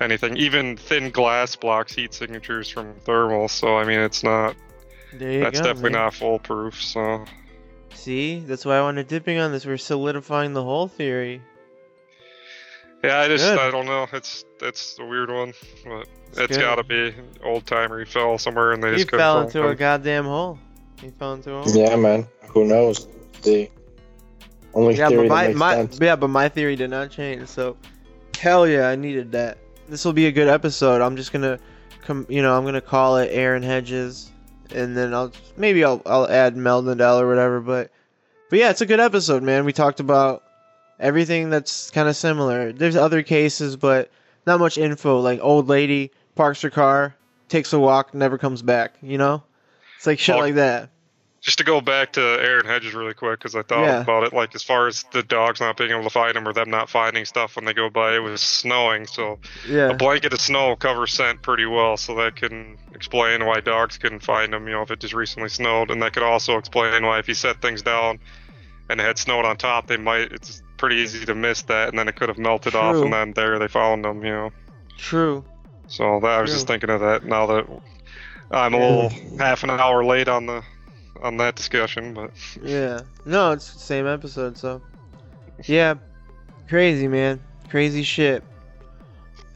[0.00, 0.36] anything.
[0.36, 3.48] Even thin glass blocks heat signatures from thermal.
[3.48, 4.56] So I mean, it's not.
[5.12, 5.66] There you That's go.
[5.66, 6.02] definitely man.
[6.02, 6.80] not foolproof.
[6.80, 7.24] So.
[7.94, 9.66] See, that's why I wanted dipping on this.
[9.66, 11.42] We're solidifying the whole theory.
[13.02, 13.58] Yeah, I just Good.
[13.58, 14.06] I don't know.
[14.12, 15.52] It's it's a weird one,
[15.84, 16.60] but It's it's good.
[16.60, 17.98] got to be old timer.
[17.98, 20.58] He fell somewhere and they He just fell find into a goddamn hole.
[21.00, 21.72] He fell into a hole.
[21.74, 22.26] Yeah, man.
[22.48, 23.06] Who knows?
[23.42, 23.70] The
[24.74, 25.98] only Yeah, theory but my, that makes my sense.
[26.00, 27.48] yeah, but my theory did not change.
[27.48, 27.76] So,
[28.38, 29.56] hell yeah, I needed that.
[29.88, 31.00] This will be a good episode.
[31.00, 31.58] I'm just gonna
[32.02, 34.30] come, you know, I'm gonna call it Aaron Hedges,
[34.74, 37.60] and then I'll maybe I'll I'll add Meldendell or whatever.
[37.60, 37.90] But
[38.50, 39.64] but yeah, it's a good episode, man.
[39.64, 40.42] We talked about
[41.00, 42.72] everything that's kind of similar.
[42.72, 44.10] There's other cases, but
[44.46, 45.20] not much info.
[45.20, 47.14] Like old lady parks her car,
[47.48, 48.94] takes a walk, never comes back.
[49.02, 49.42] You know,
[49.96, 50.90] it's like shit Oh, like that.
[51.42, 54.02] Just to go back to Aaron Hedges really quick, because I thought Yeah.
[54.02, 54.34] about it.
[54.34, 56.90] Like as far as the dogs not being able to find him or them not
[56.90, 59.88] finding stuff when they go by, it was snowing, so Yeah.
[59.88, 61.96] a blanket of snow covers scent pretty well.
[61.96, 64.66] So that can explain why dogs couldn't find him.
[64.66, 67.32] You know, if it just recently snowed, and that could also explain why if you
[67.34, 68.18] set things down
[68.90, 70.32] and it had snowed on top, they might.
[70.32, 73.32] It's pretty easy to miss that, and then it could have melted off, and then
[73.32, 74.24] there they found them.
[74.24, 74.52] You know.
[74.96, 75.44] True.
[75.86, 77.66] So that I was just thinking of that now that
[78.50, 79.08] I'm a little
[79.38, 80.62] half an hour late on the
[81.22, 82.30] on that discussion, but
[82.62, 83.02] Yeah.
[83.26, 84.80] No, it's the same episode, so.
[85.64, 85.94] Yeah.
[86.68, 87.40] Crazy, man.
[87.68, 88.42] Crazy shit.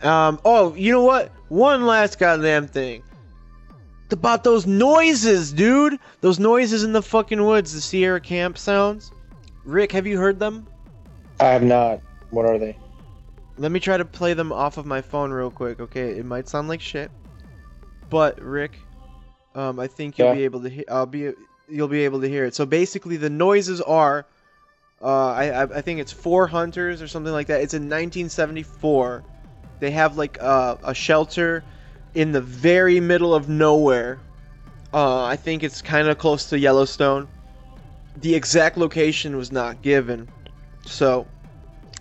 [0.03, 1.33] Um, oh, you know what?
[1.49, 3.03] One last goddamn thing.
[4.11, 5.99] About those noises, dude!
[6.21, 9.11] Those noises in the fucking woods, the Sierra camp sounds.
[9.65, 10.69] Rick, have you heard them?
[11.41, 12.01] I have not.
[12.31, 12.77] What are they?
[13.57, 16.17] Let me try to play them off of my phone real quick, okay?
[16.19, 17.11] It might sound like shit.
[18.11, 18.79] But, Rick,
[19.55, 20.35] um, I think you'll Yeah.
[20.35, 20.85] be able to hear.
[20.89, 21.33] I'll be.
[21.69, 22.55] You'll be able to hear it.
[22.55, 24.27] So basically, the noises are.
[25.01, 27.61] Uh, I, I think it's four hunters or something like that.
[27.63, 29.23] It's in 1974.
[29.81, 31.65] They have like uh, a shelter
[32.15, 34.19] in the very middle of nowhere.
[34.93, 37.29] Uh, I think it's kind of close to Yellowstone.
[38.21, 40.29] The exact location was not given,
[40.87, 41.27] so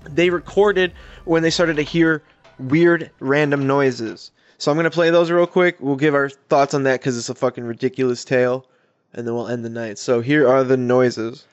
[0.05, 0.93] they recorded
[1.25, 2.23] when they started to hear
[2.59, 4.31] weird random noises.
[4.57, 5.77] So I'm gonna play those real quick.
[5.79, 8.65] We'll give our thoughts on that because it's a fucking ridiculous tale,
[9.13, 9.97] and then we'll end the night.
[9.97, 11.45] So here are the noises.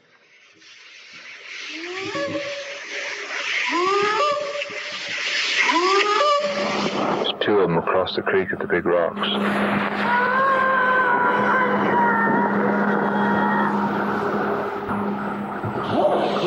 [6.93, 10.50] There's two of them across the creek at the big rocks.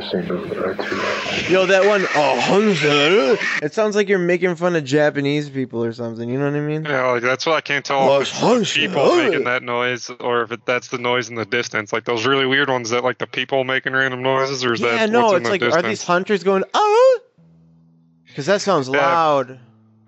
[0.00, 1.52] there, just seen them right through.
[1.52, 3.38] Yo, that one, oh, Hunza.
[3.62, 6.28] It sounds like you're making fun of Japanese people or something.
[6.28, 6.84] You know what I mean?
[6.84, 10.42] yeah, like that's why I can't tell Oh, if it's people making that noise or
[10.42, 11.92] if it, that's the noise in the distance.
[11.92, 14.96] Like those really weird ones that like the people making random noises, or is Yeah,
[14.96, 15.84] that no, what's it's the like, distance?
[15.84, 17.20] are these hunters going, oh?
[18.26, 18.98] Because that sounds Yeah.
[18.98, 19.58] loud.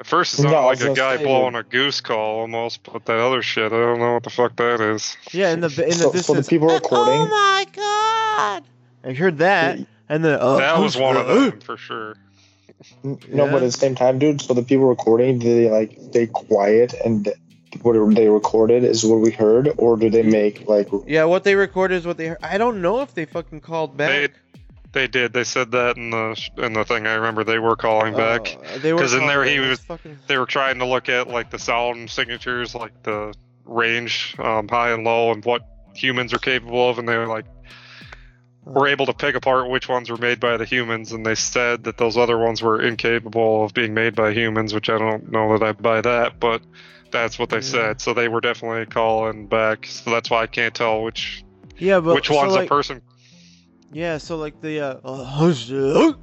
[0.00, 2.82] At first, it No, sounded I like a guy say, blowing a goose call almost,
[2.82, 5.16] but that other shit, I don't know what the fuck that is.
[5.32, 6.48] Yeah, in the in the So- so the distance.
[6.48, 8.64] people oh recording- Oh my god!
[9.04, 9.78] I heard that,
[10.08, 12.14] and then uh, that was one of them for sure.
[13.02, 13.46] No, Yeah.
[13.52, 14.40] but at the same time, dude.
[14.40, 17.32] So the people recording, do they like stay quiet and
[17.82, 20.88] what they recorded is what we heard, or do they make like?
[21.06, 22.38] Yeah, what they recorded is what they heard.
[22.42, 24.32] I don't know if they fucking called back.
[24.92, 25.32] they did.
[25.32, 27.06] They said that in the in the thing.
[27.06, 28.56] I remember they were calling back.
[28.74, 29.68] Uh, they were 'Cause in there he back.
[29.70, 30.18] was- fucking.
[30.26, 33.32] They were trying to look at like the sound signatures, like the
[33.64, 35.62] range, um, high and low, and what
[35.94, 37.46] humans are capable of, and they were like
[38.64, 41.84] were able to pick apart which ones were made by the humans, and they said
[41.84, 45.58] that those other ones were incapable of being made by humans, which I don't know
[45.58, 46.62] that I buy that, but
[47.10, 47.60] that's what they Yeah.
[47.62, 48.00] said.
[48.00, 49.86] So they were definitely calling back.
[49.86, 51.44] So that's why I can't tell which
[51.78, 53.02] Yeah, but which so, one's like, a person.
[53.92, 56.14] Yeah, so like the uh,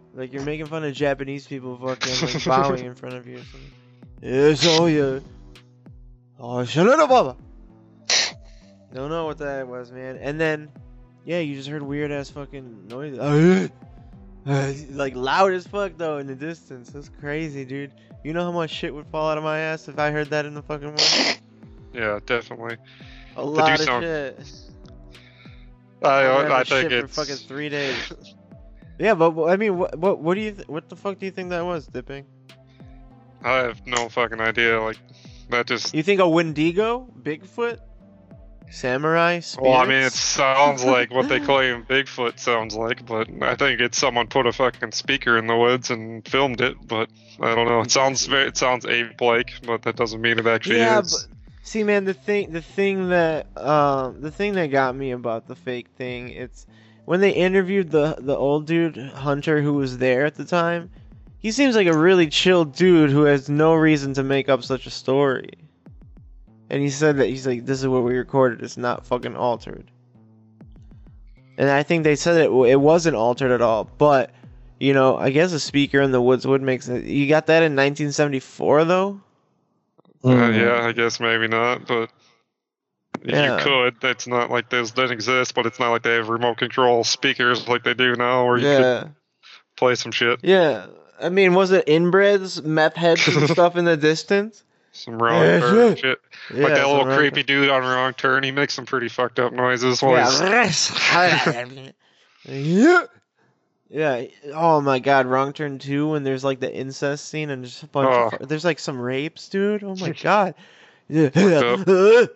[0.14, 3.42] like you're making fun of Japanese people fucking like bowing in front of you.
[4.22, 5.20] Yeah, so yeah.
[6.40, 7.36] Oh, shalala baba.
[8.94, 10.16] Don't know what that was, man.
[10.16, 10.70] And then,
[11.28, 13.70] yeah, you just heard weird ass fucking noise,
[14.90, 16.88] like loud as fuck though in the distance.
[16.88, 17.92] That's crazy, dude.
[18.24, 20.46] You know how much shit would fall out of my ass if I heard that
[20.46, 21.36] in the fucking morning?
[21.94, 22.76] Yeah, definitely.
[23.36, 24.40] A lot of sound- shit.
[26.02, 28.12] I I'd I think shit it's for fucking three days.
[28.98, 31.26] Yeah, but but, I mean, what what what do you th- what the fuck do
[31.26, 32.26] you think that was, dipping?
[33.44, 34.80] I have no fucking idea.
[34.80, 34.98] Like
[35.50, 35.94] that just.
[35.94, 37.78] You think a Wendigo, Bigfoot,
[38.70, 39.40] samurai?
[39.40, 39.58] Spirits?
[39.60, 43.80] Well, I mean, it sounds like what they claim Bigfoot sounds like, but I think
[43.80, 46.76] it's someone put a fucking speaker in the woods and filmed it.
[46.86, 47.08] But
[47.40, 47.80] I don't know.
[47.80, 51.26] It sounds very, it sounds ape-like, but that doesn't mean it actually yeah, is.
[51.28, 55.46] but see, man, the thing the thing that um the thing that got me about
[55.46, 56.66] the fake thing, it's
[57.04, 60.90] when they interviewed the the old dude Hunter who was there at the time.
[61.40, 64.86] He seems like a really chill dude who has no reason to make up such
[64.86, 65.52] a story.
[66.70, 68.62] And he said that he's like, this is what we recorded.
[68.62, 69.90] It's not fucking altered.
[71.56, 73.84] And I think they said it it wasn't altered at all.
[73.98, 74.30] But
[74.78, 77.04] you know, I guess a speaker in the woods would make sense.
[77.06, 79.20] You got that in 1974 though.
[80.22, 80.56] Uh, Mm.
[80.60, 82.10] yeah, I guess maybe not, but
[83.24, 83.56] Yeah.
[83.58, 84.00] you could.
[84.00, 87.66] That's not like those didn't exist, but it's not like they have remote control speakers
[87.68, 89.14] like they do now, where you could
[89.76, 90.86] play some shit, yeah.
[91.20, 94.62] I mean, was it inbreds, meth heads, and stuff in the distance?
[94.98, 95.98] Some wrong Yeah, turn shit.
[96.00, 96.18] shit.
[96.54, 98.42] Yeah, like that little creepy dude on wrong turn.
[98.42, 100.02] He makes some pretty fucked up noises.
[100.02, 100.28] Yeah.
[102.44, 103.04] yeah.
[103.90, 104.24] Yeah.
[104.54, 107.86] Oh my God, wrong turn two when there's like the incest scene and just a
[107.86, 108.36] bunch Oh.
[108.42, 109.82] of there's like some rapes, dude.
[109.82, 110.54] Oh my God.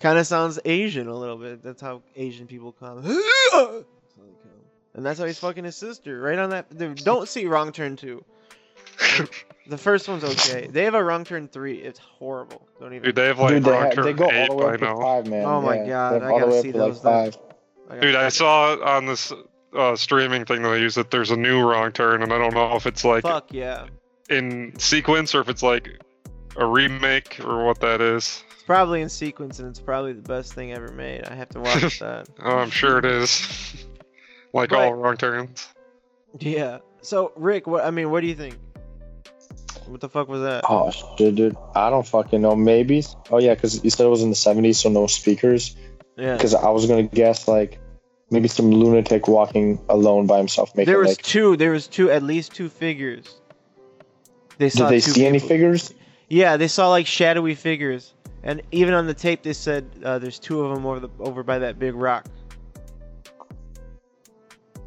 [0.00, 1.62] Kind of sounds Asian a little bit.
[1.62, 2.98] That's how Asian people come.
[4.94, 6.76] And that's how he's fucking his sister, right on that.
[6.76, 8.22] Dude, don't see Wrong Turn 2.
[9.66, 10.66] The first one's okay.
[10.70, 11.76] They have a Wrong Turn 3.
[11.78, 12.68] It's horrible.
[12.78, 13.02] Don't even.
[13.02, 14.64] Dude, they have like Dude, they, wrong have, turn they go all eight the way
[14.66, 15.00] by up to now.
[15.00, 15.44] five, man.
[15.46, 15.86] Oh my yeah.
[15.86, 17.38] God, I gotta see up to like those five.
[17.88, 19.32] I got- Dude, I saw on this
[19.74, 22.52] uh, streaming thing that I use that there's a new wrong turn, and I don't
[22.52, 23.86] know if it's like Fuck yeah.
[24.28, 25.98] in sequence or if it's like
[26.56, 28.44] a remake or what that is.
[28.52, 31.24] It's probably in sequence and it's probably the best thing ever made.
[31.24, 32.28] I have to watch that.
[32.42, 33.86] Oh, I'm sure it is.
[34.52, 35.68] like But- all wrong turns.
[36.38, 36.80] Yeah.
[37.00, 38.58] So Rick, what I mean, what do you think?
[39.86, 40.64] What the fuck was that?
[40.68, 41.56] Oh shit, dude.
[41.74, 42.56] I don't fucking know.
[42.56, 43.04] Maybe.
[43.30, 45.76] Oh yeah, because you said it was in the '70s, so no speakers.
[46.16, 46.36] Yeah.
[46.36, 47.78] Because I was gonna guess like
[48.30, 51.22] maybe some lunatic walking alone by himself, making There was like.
[51.22, 51.56] two.
[51.56, 52.10] There was two.
[52.10, 53.40] At least two figures.
[54.58, 55.92] They saw Did they see any figures?
[56.28, 60.38] Yeah, they saw like shadowy figures, and even on the tape they said uh, there's
[60.38, 62.26] two of them over the over by that big rock.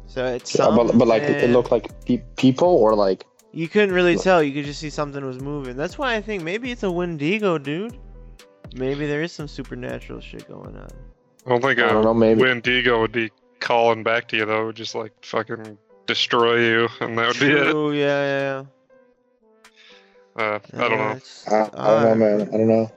[0.06, 3.24] So it's Yeah, but, but like it looked like pe- people or like.
[3.52, 4.42] You couldn't really tell.
[4.42, 5.76] You could just see something was moving.
[5.76, 7.96] That's why I think maybe it's a Wendigo, dude.
[8.74, 10.88] Maybe there is some supernatural shit going on.
[11.46, 12.12] I don't think I a don't know.
[12.14, 12.42] Maybe.
[12.42, 13.30] Wendigo would be
[13.60, 14.62] calling back to you though.
[14.62, 17.74] It would just like fucking destroy you, and that would be it.
[17.74, 18.64] Oh yeah,
[20.36, 20.42] yeah.
[20.42, 20.84] Uh, yeah.
[20.84, 21.10] I don't know.
[21.12, 22.40] it's- I, I don't know, man.
[22.42, 22.92] I don't know.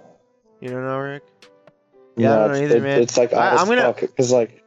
[0.60, 1.24] You don't know, Rick?
[2.18, 3.02] Yeah, I don't know it's, either, it- man.
[3.02, 4.64] It's like I, I'm gonna- fuck, Because like.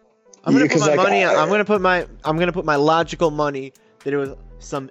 [0.47, 1.25] I'm gonna Yeah, put 'cause, my like, money.
[1.25, 2.07] I- I'm gonna put my.
[2.25, 3.73] I'm gonna put my logical money
[4.05, 4.91] that it was some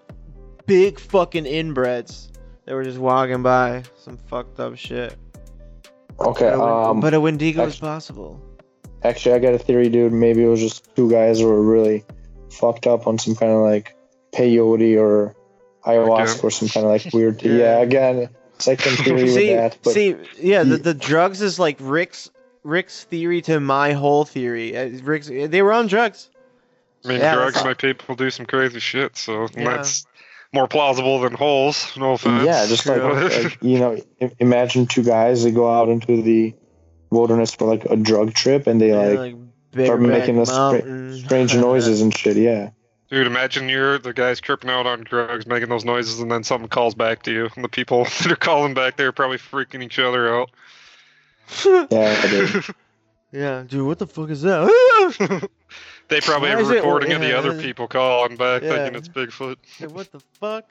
[0.65, 2.29] big fucking inbreds
[2.65, 3.83] that were just walking by.
[3.97, 5.15] Some fucked up shit.
[6.19, 6.45] Okay.
[6.51, 6.99] But a, Wen- Um.
[6.99, 8.41] but a Wendigo is possible.
[9.03, 10.13] Actually, I got a theory, dude.
[10.13, 12.05] Maybe it was just two guys who were really
[12.49, 13.95] fucked up on some kind of like
[14.31, 15.35] peyote or
[15.85, 16.39] ayahuasca Again?
[16.43, 17.41] or some kind of like weird.
[17.43, 17.53] Yeah.
[17.57, 17.77] yeah.
[17.79, 19.77] again, second theory with that.
[19.83, 22.29] But see, yeah, the, the drugs is like Rick's
[22.63, 24.77] Rick's theory to my whole theory.
[24.77, 26.29] Uh, Rick's they were on drugs.
[27.03, 29.65] I mean, Yeah, drugs that's- make people do some crazy shit, so Yeah.
[29.65, 30.05] that's
[30.53, 31.95] more plausible than holes.
[31.97, 32.45] No offense.
[32.45, 33.01] Yeah, just like,
[33.43, 33.97] like you know,
[34.39, 36.53] imagine two guys they go out into the
[37.09, 39.35] wilderness for like a drug trip and they Yeah, like,
[39.73, 42.37] like start making Red the stra- strange noises and shit.
[42.37, 42.69] Yeah.
[43.09, 46.69] Dude, imagine you're the guys tripping out on drugs, making those noises, and then something
[46.69, 49.99] calls back to you, and the people that are calling back, they're probably freaking each
[49.99, 50.49] other out.
[51.63, 52.65] Yeah, dude.
[53.31, 55.49] yeah, dude, what the fuck is that?
[56.09, 58.69] They probably Why have is a it- recording of the other people calling back, Yeah.
[58.75, 59.55] thinking it's Bigfoot.
[59.81, 60.65] Like, what the fuck?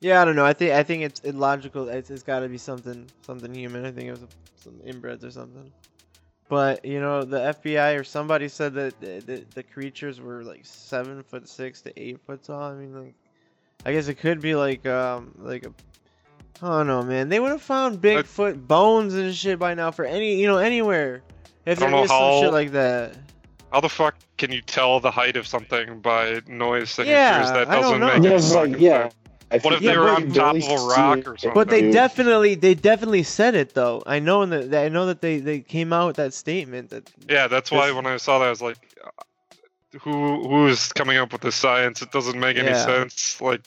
[0.00, 0.44] Yeah, I don't know.
[0.44, 1.88] I think I think it's illogical.
[1.88, 3.84] It's, it's got to be something something human.
[3.84, 4.20] I think it was
[4.56, 5.72] some inbreds or something.
[6.48, 10.66] But you know, the FBI or somebody said that the, the, the creatures were like
[10.66, 12.60] seven foot six to eight foot tall.
[12.62, 13.14] I mean, like,
[13.86, 15.72] I guess it could be like um like a.
[16.64, 17.28] I don't know, man.
[17.28, 21.22] They would have found Bigfoot bones and shit by now for any you know anywhere.
[21.64, 23.16] If I there don't know is some shit like that.
[23.72, 27.08] How the fuck can you tell the height of something by noise signatures?
[27.08, 28.06] Yeah, that I don't doesn't know.
[28.06, 29.02] make Yeah, any it's like fucking yeah.
[29.02, 29.14] sense.
[29.64, 31.52] What if think they Yeah, were on top of a rock it, or something?
[31.54, 34.02] But they definitely they definitely said it though.
[34.06, 37.48] I know that- I know that they they came out with that statement that Yeah,
[37.48, 38.76] that's why when I saw that, I was like,
[40.00, 42.02] who who is coming up with this science?
[42.02, 42.84] It doesn't make any Yeah.
[42.84, 43.40] sense.
[43.40, 43.62] Like,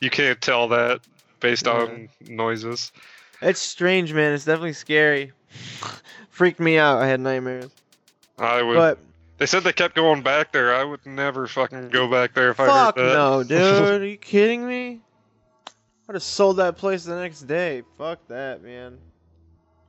[0.00, 1.00] you can't tell that
[1.40, 1.72] based Yeah.
[1.74, 2.92] on noises.
[3.40, 4.32] it's strange, man.
[4.32, 5.32] It's definitely scary.
[6.30, 6.98] Freaked me out.
[7.00, 7.70] I had nightmares.
[8.38, 8.74] I would.
[8.74, 8.98] But
[9.38, 10.74] They said they kept going back there.
[10.74, 13.14] I would never fucking go back there if fuck I heard that.
[13.14, 14.02] no, dude.
[14.02, 15.00] Are you kidding me?
[16.08, 17.82] I'd have sold that place the next day.
[17.98, 18.98] Fuck that, man.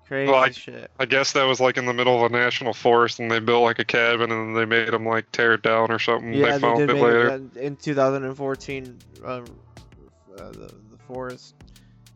[0.07, 0.91] Crazy Well, I- shit.
[0.99, 3.63] I guess that was like in the middle of a national forest, and they built
[3.63, 6.33] like a cabin, and they made them like tear it down or something.
[6.33, 7.29] Yeah, they they, found did it later.
[7.55, 8.97] it in 2014.
[9.25, 9.45] Um,
[10.37, 11.55] uh, the, the forest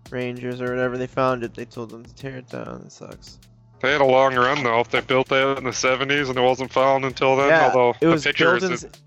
[0.10, 1.54] rangers or whatever they found it.
[1.56, 2.84] They told them to tear it down.
[2.86, 3.40] It sucks.
[3.84, 4.80] They had a long run though.
[4.80, 7.94] If they built that in the 70s and it wasn't found until then, yeah, although
[8.00, 8.88] it was the pictures, built in.
[8.90, 8.98] it-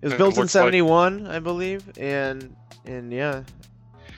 [0.00, 2.56] It was built in looks like- '71, I believe, and
[2.86, 3.42] and yeah.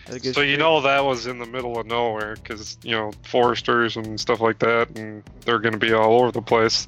[0.06, 2.92] had a good so you know that was in the middle of nowhere because you
[2.92, 6.86] know foresters and stuff like that, and they're going to be all over the place.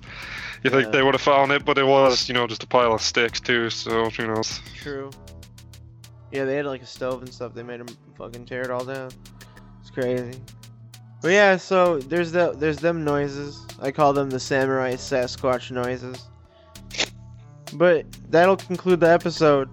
[0.62, 2.93] You think they would have found it, but it was you know just a pile
[2.95, 3.69] of sticks too.
[3.71, 4.61] So who knows?
[4.77, 5.11] True.
[6.31, 7.53] Yeah, they had like a stove and stuff.
[7.53, 9.11] They made them fucking tear it all down.
[9.81, 10.39] It's crazy.
[11.21, 13.66] But yeah, so there's the there's them noises.
[13.81, 16.29] I call them the samurai Sasquatch noises.
[17.75, 19.69] But that'll conclude the episode.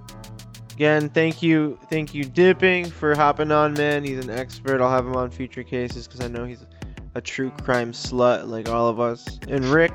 [0.74, 4.04] Again, thank you, thank you, Dipping, for hopping on, man.
[4.04, 4.82] He's an expert.
[4.82, 6.66] I'll have him on future cases because I know he's
[7.16, 9.40] a true crime slut like all of us.
[9.48, 9.94] And Rick,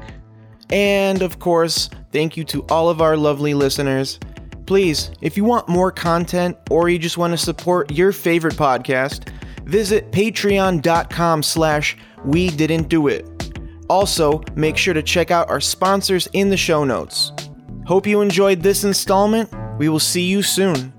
[0.70, 4.18] And of course, thank you to all of our lovely listeners.
[4.64, 9.30] Please, if you want more content or you just want to support your favorite podcast,
[9.64, 13.26] visit patreon.com slash we didn't do it.
[13.88, 17.32] Also, make sure to check out our sponsors in the show notes.
[17.86, 19.52] Hope you enjoyed this installment.
[19.78, 20.92] We will see you soon.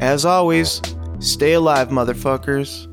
[0.00, 0.80] As always,
[1.18, 2.86] stay alive, motherfuckers.